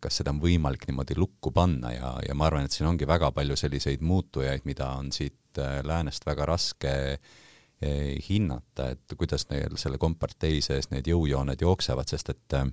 kas 0.00 0.20
seda 0.20 0.34
on 0.34 0.40
võimalik 0.42 0.84
niimoodi 0.88 1.16
lukku 1.16 1.52
panna 1.54 1.94
ja, 1.94 2.14
ja 2.26 2.34
ma 2.36 2.48
arvan, 2.48 2.66
et 2.68 2.74
siin 2.76 2.90
ongi 2.90 3.08
väga 3.08 3.30
palju 3.36 3.56
selliseid 3.56 4.04
muutujaid, 4.04 4.66
mida 4.68 4.90
on 5.00 5.12
siit 5.16 5.60
läänest 5.88 6.26
väga 6.28 6.44
raske 6.50 6.94
äh, 7.14 7.36
Eh, 7.78 8.16
hinnata, 8.26 8.88
et 8.90 9.12
kuidas 9.14 9.44
neil 9.52 9.76
selle 9.78 10.00
kompartei 10.02 10.56
sees 10.64 10.88
need 10.90 11.06
jõujooned 11.06 11.60
jooksevad, 11.62 12.10
sest 12.10 12.32
et 12.32 12.54
äh, 12.58 12.64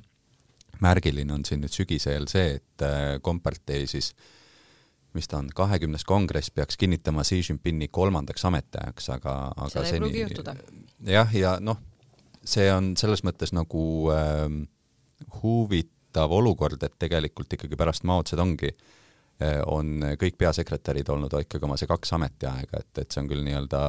märgiline 0.81 1.35
on 1.35 1.43
siin 1.45 1.61
nüüd 1.61 1.75
sügisel 1.75 2.25
see, 2.31 2.55
et 2.57 2.81
äh, 2.81 3.19
kompartei 3.21 3.83
siis 3.85 4.15
mis 5.15 5.27
ta 5.31 5.39
on, 5.39 5.49
kahekümnes 5.55 6.05
kongress 6.07 6.51
peaks 6.51 6.77
kinnitama 6.77 7.23
Xi 7.23 7.41
Jinpingi 7.41 7.87
kolmandaks 7.91 8.45
ametiajaks, 8.45 9.09
aga, 9.15 9.35
aga 9.55 9.69
seda 9.71 9.87
ei 9.89 10.01
pruugi 10.03 10.23
juhtuda. 10.25 10.55
jah, 11.09 11.35
ja 11.35 11.57
noh, 11.63 11.79
see 12.45 12.67
on 12.73 12.93
selles 12.99 13.23
mõttes 13.25 13.53
nagu 13.55 13.85
äh, 14.13 14.43
huvitav 15.41 16.35
olukord, 16.35 16.83
et 16.83 16.99
tegelikult 16.99 17.57
ikkagi 17.57 17.79
pärast 17.79 18.05
Mao 18.07 18.23
Zedongi 18.27 18.69
äh, 18.71 19.61
on 19.71 20.03
kõik 20.21 20.37
peasekretärid 20.41 21.09
olnud 21.13 21.33
ikkagi 21.41 21.67
oma 21.67 21.79
see 21.79 21.89
kaks 21.89 22.15
ametiaega, 22.17 22.83
et, 22.83 22.91
et 23.03 23.11
see 23.11 23.23
on 23.23 23.31
küll 23.31 23.45
nii-öelda 23.47 23.81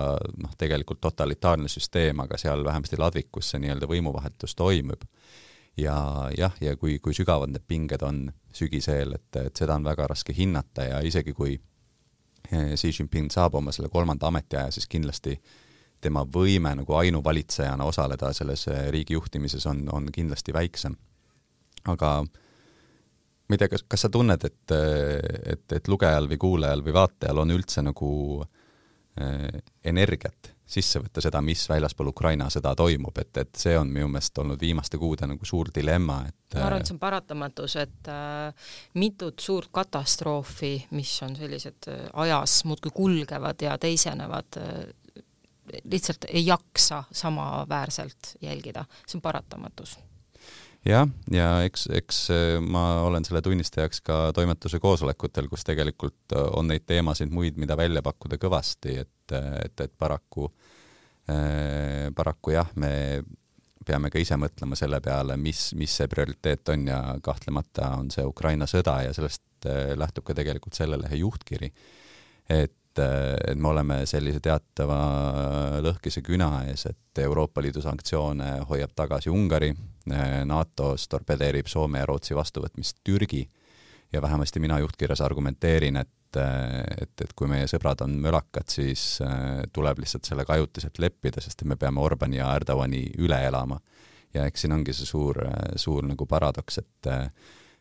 noh, 0.42 0.54
tegelikult 0.58 1.02
totalitaarne 1.04 1.70
süsteem, 1.72 2.22
aga 2.24 2.38
seal 2.40 2.64
vähemasti 2.66 3.00
ladvikus 3.00 3.52
see 3.52 3.62
nii-öelda 3.64 3.90
võimuvahetus 3.90 4.56
toimub. 4.58 5.04
ja 5.76 5.96
jah, 6.38 6.54
ja 6.60 6.76
kui, 6.80 6.98
kui 7.04 7.14
sügavad 7.14 7.52
need 7.52 7.66
pinged 7.68 8.02
on 8.02 8.28
sügiseel, 8.56 9.16
et, 9.18 9.38
et 9.40 9.56
seda 9.56 9.76
on 9.76 9.84
väga 9.86 10.08
raske 10.12 10.34
hinnata 10.36 10.88
ja 10.88 11.00
isegi 11.04 11.34
kui 11.36 11.54
eh, 11.54 12.72
Xi 12.74 12.92
Jinping 12.92 13.30
saab 13.32 13.58
oma 13.60 13.74
selle 13.74 13.90
kolmanda 13.92 14.30
ametiaja, 14.30 14.72
siis 14.74 14.88
kindlasti 14.90 15.36
tema 16.00 16.24
võime 16.28 16.74
nagu 16.76 16.96
ainuvalitsejana 16.98 17.84
osaleda 17.88 18.32
selles 18.36 18.66
eh, 18.72 18.88
riigi 18.94 19.16
juhtimises 19.16 19.66
on, 19.66 19.86
on 19.92 20.10
kindlasti 20.12 20.54
väiksem. 20.56 20.96
aga 21.86 22.10
ma 22.26 23.54
ei 23.54 23.58
tea, 23.62 23.70
kas, 23.70 23.84
kas 23.88 24.06
sa 24.06 24.10
tunned, 24.10 24.44
et, 24.44 24.76
et, 25.54 25.72
et 25.72 25.88
lugejal 25.88 26.26
või 26.32 26.38
kuulajal 26.42 26.82
või 26.82 26.94
vaatajal 26.96 27.44
on 27.44 27.54
üldse 27.54 27.84
nagu 27.86 28.10
äh, 28.42 29.62
energiat 29.84 30.55
sisse 30.66 31.00
võtta 31.02 31.22
seda, 31.22 31.40
mis 31.44 31.62
väljaspool 31.70 32.10
Ukraina 32.10 32.48
sõda 32.52 32.74
toimub, 32.78 33.18
et, 33.22 33.30
et 33.42 33.58
see 33.58 33.76
on 33.78 33.90
minu 33.92 34.08
meelest 34.10 34.38
olnud 34.42 34.60
viimaste 34.60 34.98
kuude 34.98 35.28
nagu 35.30 35.46
suur 35.46 35.70
dilemma, 35.74 36.20
et 36.28 36.58
ma 36.58 36.66
arvan, 36.66 36.82
et 36.82 36.90
see 36.90 36.96
on 36.96 37.02
paratamatus, 37.02 37.76
et 37.82 38.10
äh, 38.10 38.70
mitut 38.98 39.42
suurt 39.42 39.70
katastroofi, 39.74 40.74
mis 40.98 41.12
on 41.26 41.36
sellised 41.38 41.90
äh, 41.92 42.06
ajas 42.26 42.58
muudkui 42.66 42.94
kulgevad 42.94 43.62
ja 43.62 43.78
teisenevad 43.78 44.60
äh,, 44.62 44.80
lihtsalt 45.84 46.28
ei 46.30 46.46
jaksa 46.46 47.04
samaväärselt 47.10 48.36
jälgida, 48.42 48.84
see 49.06 49.18
on 49.18 49.22
paratamatus 49.22 49.96
jah, 50.86 51.08
ja 51.32 51.48
eks, 51.66 51.86
eks 51.94 52.20
äh, 52.34 52.58
ma 52.62 53.02
olen 53.06 53.26
selle 53.26 53.42
tunnistajaks 53.44 54.02
ka 54.06 54.18
toimetuse 54.36 54.80
koosolekutel, 54.82 55.48
kus 55.50 55.66
tegelikult 55.66 56.36
äh, 56.36 56.46
on 56.58 56.70
neid 56.70 56.86
teemasid 56.88 57.32
muid, 57.34 57.58
mida 57.60 57.76
välja 57.78 58.02
pakkuda 58.06 58.38
kõvasti, 58.42 59.00
et, 59.02 59.34
et, 59.64 59.84
et 59.86 59.96
paraku 59.98 60.48
äh,, 61.30 62.08
paraku 62.16 62.56
jah, 62.56 62.70
me 62.80 62.92
peame 63.86 64.10
ka 64.10 64.18
ise 64.18 64.38
mõtlema 64.40 64.78
selle 64.78 65.00
peale, 65.04 65.36
mis, 65.38 65.68
mis 65.78 65.92
see 66.00 66.08
prioriteet 66.10 66.74
on 66.74 66.88
ja 66.90 67.00
kahtlemata 67.22 67.92
on 68.00 68.10
see 68.14 68.24
Ukraina 68.26 68.66
sõda 68.70 68.98
ja 69.06 69.14
sellest 69.16 69.68
äh, 69.70 69.94
lähtub 69.98 70.26
ka 70.26 70.34
tegelikult 70.38 70.78
selle 70.78 70.98
lehe 71.02 71.22
juhtkiri. 71.22 71.70
et 72.50 72.74
et 73.02 73.58
me 73.58 73.68
oleme 73.68 74.00
sellise 74.06 74.40
teatava 74.44 74.98
lõhkise 75.84 76.22
küna 76.24 76.50
ees, 76.68 76.86
et 76.90 77.22
Euroopa 77.22 77.62
Liidu 77.64 77.82
sanktsioone 77.84 78.50
hoiab 78.70 78.94
tagasi 78.96 79.30
Ungari, 79.32 79.72
NATO-s 80.46 81.08
torpedeerib 81.10 81.66
Soome 81.70 82.02
ja 82.02 82.06
Rootsi 82.06 82.36
vastuvõtmist 82.36 83.00
Türgi 83.04 83.42
ja 84.12 84.22
vähemasti 84.22 84.60
mina 84.62 84.78
juhtkirjas 84.78 85.20
argumenteerin, 85.20 85.96
et 85.96 86.12
et, 86.36 87.22
et 87.22 87.30
kui 87.38 87.48
meie 87.48 87.64
sõbrad 87.70 88.02
on 88.04 88.16
mölakad, 88.20 88.68
siis 88.68 89.22
tuleb 89.72 90.02
lihtsalt 90.02 90.26
sellega 90.28 90.52
ajutiselt 90.56 90.98
leppida, 91.00 91.40
sest 91.40 91.62
et 91.62 91.70
me 91.70 91.78
peame 91.80 92.02
Orbani 92.02 92.36
ja 92.40 92.50
Erdogani 92.58 93.06
üle 93.24 93.38
elama. 93.46 93.78
ja 94.34 94.44
eks 94.44 94.66
siin 94.66 94.74
ongi 94.76 94.92
see 94.92 95.06
suur, 95.08 95.38
suur 95.80 96.04
nagu 96.04 96.26
paradoks, 96.28 96.78
et 96.82 97.08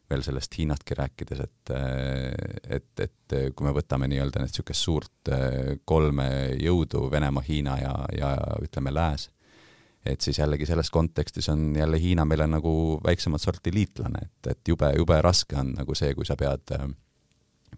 veel 0.09 0.23
sellest 0.25 0.57
Hiinatki 0.57 0.97
rääkides, 0.97 1.39
et, 1.41 1.71
et, 2.77 3.03
et 3.05 3.35
kui 3.55 3.65
me 3.65 3.73
võtame 3.75 4.09
nii-öelda 4.11 4.41
nüüd 4.41 4.51
niisugust 4.51 4.85
suurt 4.85 5.31
eh, 5.33 5.77
kolme 5.85 6.27
jõudu, 6.61 7.07
Venemaa, 7.11 7.45
Hiina 7.45 7.77
ja, 7.81 7.93
ja 8.13 8.33
ütleme, 8.61 8.93
Lääs, 8.93 9.29
et 10.05 10.21
siis 10.21 10.37
jällegi 10.39 10.67
selles 10.69 10.91
kontekstis 10.93 11.49
on 11.49 11.71
jälle 11.75 11.99
Hiina 12.01 12.25
meile 12.25 12.47
nagu 12.49 12.99
väiksemat 13.05 13.41
sorti 13.41 13.73
liitlane, 13.73 14.27
et, 14.27 14.51
et 14.53 14.73
jube, 14.73 14.91
jube 14.97 15.17
raske 15.25 15.57
on 15.57 15.73
nagu 15.79 15.97
see, 15.97 16.13
kui 16.17 16.27
sa 16.27 16.37
pead 16.37 16.75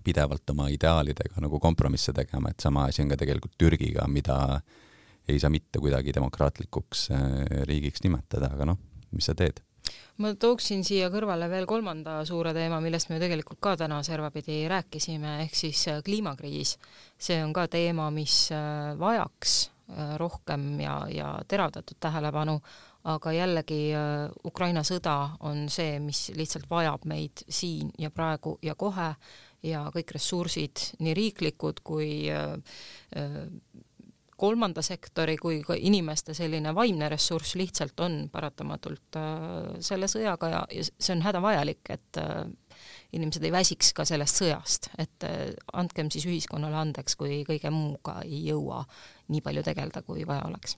pidevalt 0.04 0.52
oma 0.54 0.68
ideaalidega 0.72 1.42
nagu 1.44 1.60
kompromisse 1.63 2.13
tegema, 2.16 2.52
et 2.52 2.60
sama 2.63 2.88
asi 2.88 3.04
on 3.04 3.12
ka 3.12 3.20
tegelikult 3.24 3.56
Türgiga, 3.60 4.08
mida 4.12 4.60
ei 5.28 5.40
saa 5.40 5.52
mitte 5.52 5.80
kuidagi 5.84 6.13
demokraatlikuks 6.16 7.08
riigiks 7.68 8.04
nimetada, 8.04 8.52
aga 8.56 8.68
noh, 8.70 8.80
mis 9.16 9.28
sa 9.28 9.36
teed 9.36 9.63
ma 10.22 10.34
tooksin 10.40 10.84
siia 10.86 11.12
kõrvale 11.13 11.50
veel 11.52 11.68
kolmanda 11.70 12.20
suure 12.26 12.54
teema, 12.56 12.80
millest 12.82 13.12
me 13.12 13.20
tegelikult 13.22 13.60
ka 13.62 13.76
täna 13.80 14.02
servapidi 14.06 14.63
rääkisime, 14.70 15.38
ehk 15.46 15.56
siis 15.56 15.88
äh, 15.92 16.02
kliimakriis. 16.06 16.78
see 17.18 17.40
on 17.44 17.54
ka 17.54 17.68
teema, 17.68 18.10
mis 18.12 18.50
äh, 18.52 18.98
vajaks 19.00 19.58
äh, 19.90 20.16
rohkem 20.18 20.80
ja, 20.82 21.00
ja 21.10 21.34
teravdatud 21.48 21.98
tähelepanu, 22.00 22.60
aga 23.08 23.32
jällegi 23.32 23.94
Ukraina 24.44 24.82
sõda 24.84 25.38
on 25.48 25.70
see, 25.72 26.00
mis 26.04 26.26
lihtsalt 26.36 26.66
vajab 26.70 27.06
meid 27.08 27.46
siin 27.48 27.94
ja 27.98 28.10
praegu 28.12 28.58
ja 28.62 28.76
kohe 28.76 29.13
ja 29.63 29.86
kõik 29.96 30.12
ressursid, 30.18 30.82
nii 31.00 31.13
riiklikud 31.16 31.80
kui 31.88 32.28
kolmanda 34.38 34.82
sektori 34.86 35.38
kui 35.41 35.62
ka 35.65 35.76
inimeste 35.78 36.36
selline 36.38 36.73
vaimne 36.76 37.10
ressurss 37.10 37.56
lihtsalt 37.58 38.00
on 38.06 38.17
paratamatult 38.32 39.17
äh, 39.19 39.78
selle 39.84 40.10
sõjaga 40.12 40.52
ja, 40.54 40.63
ja 40.71 40.86
see 40.88 41.15
on 41.15 41.23
hädavajalik, 41.26 41.84
et 41.93 42.21
äh, 42.21 42.43
inimesed 43.17 43.45
ei 43.47 43.54
väsiks 43.54 43.93
ka 43.97 44.06
sellest 44.08 44.41
sõjast, 44.41 44.91
et 45.02 45.26
äh, 45.28 45.54
andkem 45.73 46.12
siis 46.13 46.28
ühiskonnale 46.30 46.78
andeks, 46.82 47.17
kui 47.19 47.41
kõige 47.47 47.71
muuga 47.73 48.19
ei 48.26 48.43
jõua 48.52 48.84
nii 49.34 49.41
palju 49.45 49.65
tegeleda, 49.65 50.04
kui 50.06 50.28
vaja 50.28 50.45
oleks. 50.50 50.78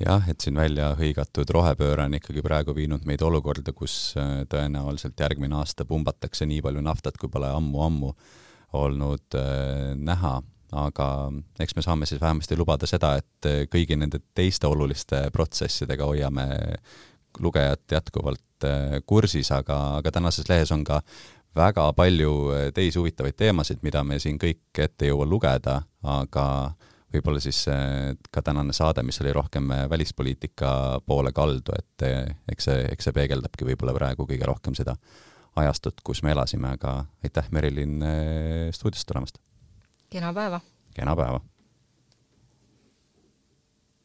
Jah, 0.00 0.24
et 0.28 0.44
siin 0.44 0.56
välja 0.56 0.90
hõigatud 0.98 1.48
rohepööre 1.52 2.04
on 2.04 2.16
ikkagi 2.18 2.42
praegu 2.44 2.74
viinud 2.76 3.06
meid 3.08 3.22
olukorda, 3.24 3.72
kus 3.72 4.12
tõenäoliselt 4.52 5.20
järgmine 5.20 5.56
aasta 5.56 5.86
pumbatakse 5.88 6.46
nii 6.46 6.60
palju 6.64 6.82
naftat, 6.84 7.16
kui 7.16 7.32
pole 7.32 7.48
ammu-ammu 7.48 8.12
olnud 8.76 9.36
äh, 9.38 9.94
näha 9.96 10.40
aga 10.72 11.08
eks 11.60 11.76
me 11.76 11.82
saame 11.82 12.06
siis 12.06 12.20
vähemasti 12.20 12.56
lubada 12.58 12.88
seda, 12.90 13.14
et 13.20 13.70
kõigi 13.70 13.98
nende 13.98 14.18
teiste 14.34 14.66
oluliste 14.66 15.28
protsessidega 15.32 16.08
hoiame 16.08 16.46
lugejat 17.40 17.92
jätkuvalt 17.92 18.64
äh, 18.64 19.00
kursis, 19.06 19.50
aga, 19.52 19.96
aga 20.00 20.12
tänases 20.12 20.48
lehes 20.48 20.72
on 20.72 20.84
ka 20.84 21.00
väga 21.56 21.90
palju 21.96 22.32
äh, 22.52 22.66
teisi 22.74 22.98
huvitavaid 22.98 23.36
teemasid, 23.36 23.82
mida 23.86 24.04
me 24.04 24.18
siin 24.22 24.38
kõik 24.40 24.82
ette 24.82 25.06
ei 25.06 25.12
jõua 25.12 25.28
lugeda, 25.28 25.80
aga 26.02 26.46
võib-olla 27.14 27.40
siis 27.42 27.62
äh, 27.72 28.12
ka 28.32 28.42
tänane 28.44 28.74
saade, 28.76 29.04
mis 29.06 29.20
oli 29.24 29.32
rohkem 29.36 29.72
välispoliitika 29.90 31.00
poole 31.06 31.32
kaldu, 31.36 31.76
et 31.76 32.08
eks 32.52 32.70
see, 32.70 32.84
eks 32.92 33.08
see 33.08 33.16
peegeldabki 33.16 33.68
võib-olla 33.68 33.96
praegu 33.96 34.28
kõige 34.28 34.48
rohkem 34.48 34.76
seda 34.78 34.96
ajastut, 35.56 36.02
kus 36.04 36.20
me 36.22 36.34
elasime, 36.36 36.74
aga 36.76 36.98
aitäh, 37.24 37.48
Merilin, 37.50 38.02
stuudiosse 38.76 39.08
tulemast! 39.08 39.45
Kena 40.10 40.32
päeva! 40.32 40.60
kena 40.94 41.16
päeva! 41.16 41.40